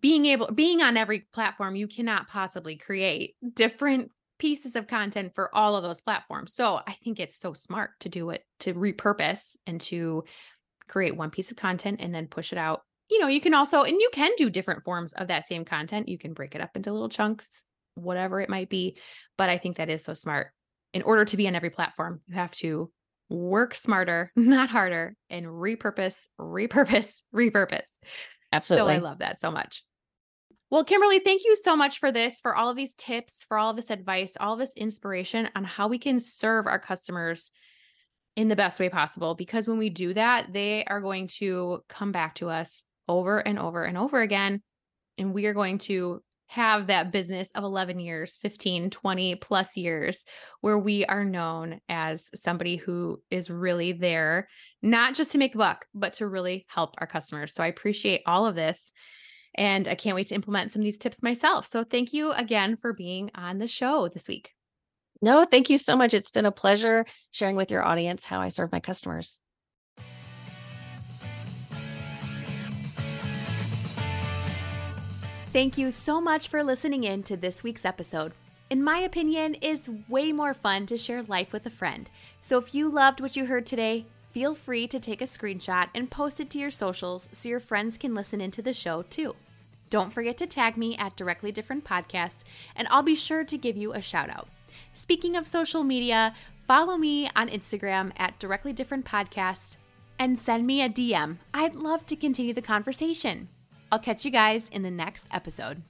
being 0.00 0.26
able 0.26 0.48
being 0.52 0.82
on 0.82 0.96
every 0.96 1.26
platform, 1.32 1.74
you 1.74 1.88
cannot 1.88 2.28
possibly 2.28 2.76
create 2.76 3.34
different 3.54 4.10
pieces 4.38 4.76
of 4.76 4.86
content 4.86 5.32
for 5.34 5.54
all 5.54 5.76
of 5.76 5.82
those 5.82 6.00
platforms. 6.00 6.54
So 6.54 6.80
I 6.86 6.92
think 6.92 7.18
it's 7.18 7.38
so 7.38 7.52
smart 7.52 7.90
to 8.00 8.08
do 8.08 8.30
it 8.30 8.44
to 8.60 8.74
repurpose 8.74 9.56
and 9.66 9.80
to 9.82 10.24
create 10.88 11.16
one 11.16 11.30
piece 11.30 11.50
of 11.50 11.56
content 11.56 12.00
and 12.00 12.14
then 12.14 12.28
push 12.28 12.52
it 12.52 12.58
out. 12.58 12.82
You 13.10 13.18
know, 13.20 13.26
you 13.26 13.40
can 13.40 13.54
also 13.54 13.82
and 13.82 14.00
you 14.00 14.10
can 14.12 14.30
do 14.36 14.50
different 14.50 14.84
forms 14.84 15.12
of 15.14 15.28
that 15.28 15.46
same 15.46 15.64
content. 15.64 16.08
You 16.08 16.18
can 16.18 16.34
break 16.34 16.54
it 16.54 16.60
up 16.60 16.76
into 16.76 16.92
little 16.92 17.08
chunks, 17.08 17.64
whatever 17.94 18.40
it 18.40 18.50
might 18.50 18.68
be, 18.68 18.96
but 19.36 19.48
I 19.48 19.58
think 19.58 19.76
that 19.76 19.88
is 19.88 20.04
so 20.04 20.14
smart. 20.14 20.48
In 20.92 21.02
order 21.02 21.24
to 21.24 21.36
be 21.36 21.46
on 21.46 21.54
every 21.54 21.70
platform, 21.70 22.20
you 22.26 22.34
have 22.34 22.54
to 22.56 22.90
work 23.28 23.74
smarter, 23.74 24.32
not 24.36 24.70
harder, 24.70 25.14
and 25.30 25.46
repurpose, 25.46 26.26
repurpose, 26.38 27.22
repurpose. 27.34 27.88
Absolutely. 28.52 28.94
So 28.94 28.96
I 28.96 28.98
love 28.98 29.18
that 29.18 29.40
so 29.40 29.50
much. 29.50 29.84
Well, 30.70 30.84
Kimberly, 30.84 31.20
thank 31.20 31.44
you 31.44 31.56
so 31.56 31.76
much 31.76 31.98
for 31.98 32.12
this, 32.12 32.40
for 32.40 32.54
all 32.54 32.68
of 32.68 32.76
these 32.76 32.94
tips, 32.94 33.44
for 33.48 33.56
all 33.56 33.70
of 33.70 33.76
this 33.76 33.90
advice, 33.90 34.36
all 34.38 34.52
of 34.52 34.58
this 34.58 34.72
inspiration 34.76 35.48
on 35.56 35.64
how 35.64 35.88
we 35.88 35.98
can 35.98 36.20
serve 36.20 36.66
our 36.66 36.78
customers 36.78 37.50
in 38.36 38.48
the 38.48 38.56
best 38.56 38.78
way 38.78 38.90
possible. 38.90 39.34
Because 39.34 39.66
when 39.66 39.78
we 39.78 39.88
do 39.88 40.12
that, 40.12 40.52
they 40.52 40.84
are 40.84 41.00
going 41.00 41.26
to 41.38 41.82
come 41.88 42.12
back 42.12 42.34
to 42.36 42.50
us 42.50 42.84
over 43.08 43.38
and 43.38 43.58
over 43.58 43.84
and 43.84 43.96
over 43.96 44.20
again. 44.20 44.62
And 45.16 45.34
we 45.34 45.46
are 45.46 45.54
going 45.54 45.78
to 45.78 46.22
have 46.48 46.86
that 46.86 47.12
business 47.12 47.50
of 47.54 47.62
11 47.62 48.00
years, 48.00 48.38
15, 48.38 48.90
20 48.90 49.34
plus 49.36 49.76
years, 49.76 50.24
where 50.60 50.78
we 50.78 51.04
are 51.04 51.24
known 51.24 51.80
as 51.88 52.28
somebody 52.34 52.76
who 52.76 53.22
is 53.30 53.50
really 53.50 53.92
there, 53.92 54.48
not 54.82 55.14
just 55.14 55.32
to 55.32 55.38
make 55.38 55.54
a 55.54 55.58
buck, 55.58 55.84
but 55.94 56.14
to 56.14 56.26
really 56.26 56.64
help 56.68 56.94
our 56.98 57.06
customers. 57.06 57.52
So 57.54 57.62
I 57.62 57.66
appreciate 57.66 58.22
all 58.26 58.46
of 58.46 58.54
this. 58.54 58.92
And 59.54 59.88
I 59.88 59.94
can't 59.94 60.14
wait 60.14 60.28
to 60.28 60.34
implement 60.34 60.72
some 60.72 60.80
of 60.80 60.84
these 60.84 60.98
tips 60.98 61.22
myself. 61.22 61.66
So 61.66 61.84
thank 61.84 62.12
you 62.12 62.32
again 62.32 62.78
for 62.80 62.92
being 62.92 63.30
on 63.34 63.58
the 63.58 63.66
show 63.66 64.08
this 64.08 64.28
week. 64.28 64.52
No, 65.20 65.44
thank 65.44 65.68
you 65.68 65.78
so 65.78 65.96
much. 65.96 66.14
It's 66.14 66.30
been 66.30 66.46
a 66.46 66.52
pleasure 66.52 67.04
sharing 67.32 67.56
with 67.56 67.70
your 67.70 67.84
audience 67.84 68.24
how 68.24 68.40
I 68.40 68.50
serve 68.50 68.70
my 68.70 68.80
customers. 68.80 69.40
Thank 75.58 75.76
you 75.76 75.90
so 75.90 76.20
much 76.20 76.46
for 76.46 76.62
listening 76.62 77.02
in 77.02 77.24
to 77.24 77.36
this 77.36 77.64
week's 77.64 77.84
episode. 77.84 78.30
In 78.70 78.80
my 78.80 78.98
opinion, 78.98 79.56
it's 79.60 79.90
way 80.08 80.30
more 80.30 80.54
fun 80.54 80.86
to 80.86 80.96
share 80.96 81.24
life 81.24 81.52
with 81.52 81.66
a 81.66 81.68
friend. 81.70 82.08
So 82.42 82.58
if 82.58 82.76
you 82.76 82.88
loved 82.88 83.20
what 83.20 83.34
you 83.34 83.44
heard 83.44 83.66
today, 83.66 84.06
feel 84.30 84.54
free 84.54 84.86
to 84.86 85.00
take 85.00 85.20
a 85.20 85.24
screenshot 85.24 85.88
and 85.96 86.08
post 86.08 86.38
it 86.38 86.48
to 86.50 86.60
your 86.60 86.70
socials 86.70 87.28
so 87.32 87.48
your 87.48 87.58
friends 87.58 87.98
can 87.98 88.14
listen 88.14 88.40
into 88.40 88.62
the 88.62 88.72
show 88.72 89.02
too. 89.02 89.34
Don't 89.90 90.12
forget 90.12 90.38
to 90.38 90.46
tag 90.46 90.76
me 90.76 90.96
at 90.96 91.16
Directly 91.16 91.50
Different 91.50 91.84
Podcast, 91.84 92.44
and 92.76 92.86
I'll 92.88 93.02
be 93.02 93.16
sure 93.16 93.42
to 93.42 93.58
give 93.58 93.76
you 93.76 93.94
a 93.94 94.00
shout 94.00 94.30
out. 94.30 94.46
Speaking 94.92 95.34
of 95.34 95.44
social 95.44 95.82
media, 95.82 96.36
follow 96.68 96.96
me 96.96 97.28
on 97.34 97.48
Instagram 97.48 98.12
at 98.16 98.38
Directly 98.38 98.72
Different 98.72 99.04
Podcast 99.04 99.76
and 100.20 100.38
send 100.38 100.68
me 100.68 100.82
a 100.82 100.88
DM. 100.88 101.38
I'd 101.52 101.74
love 101.74 102.06
to 102.06 102.14
continue 102.14 102.54
the 102.54 102.62
conversation. 102.62 103.48
I'll 103.90 103.98
catch 103.98 104.24
you 104.24 104.30
guys 104.30 104.68
in 104.68 104.82
the 104.82 104.90
next 104.90 105.26
episode. 105.32 105.82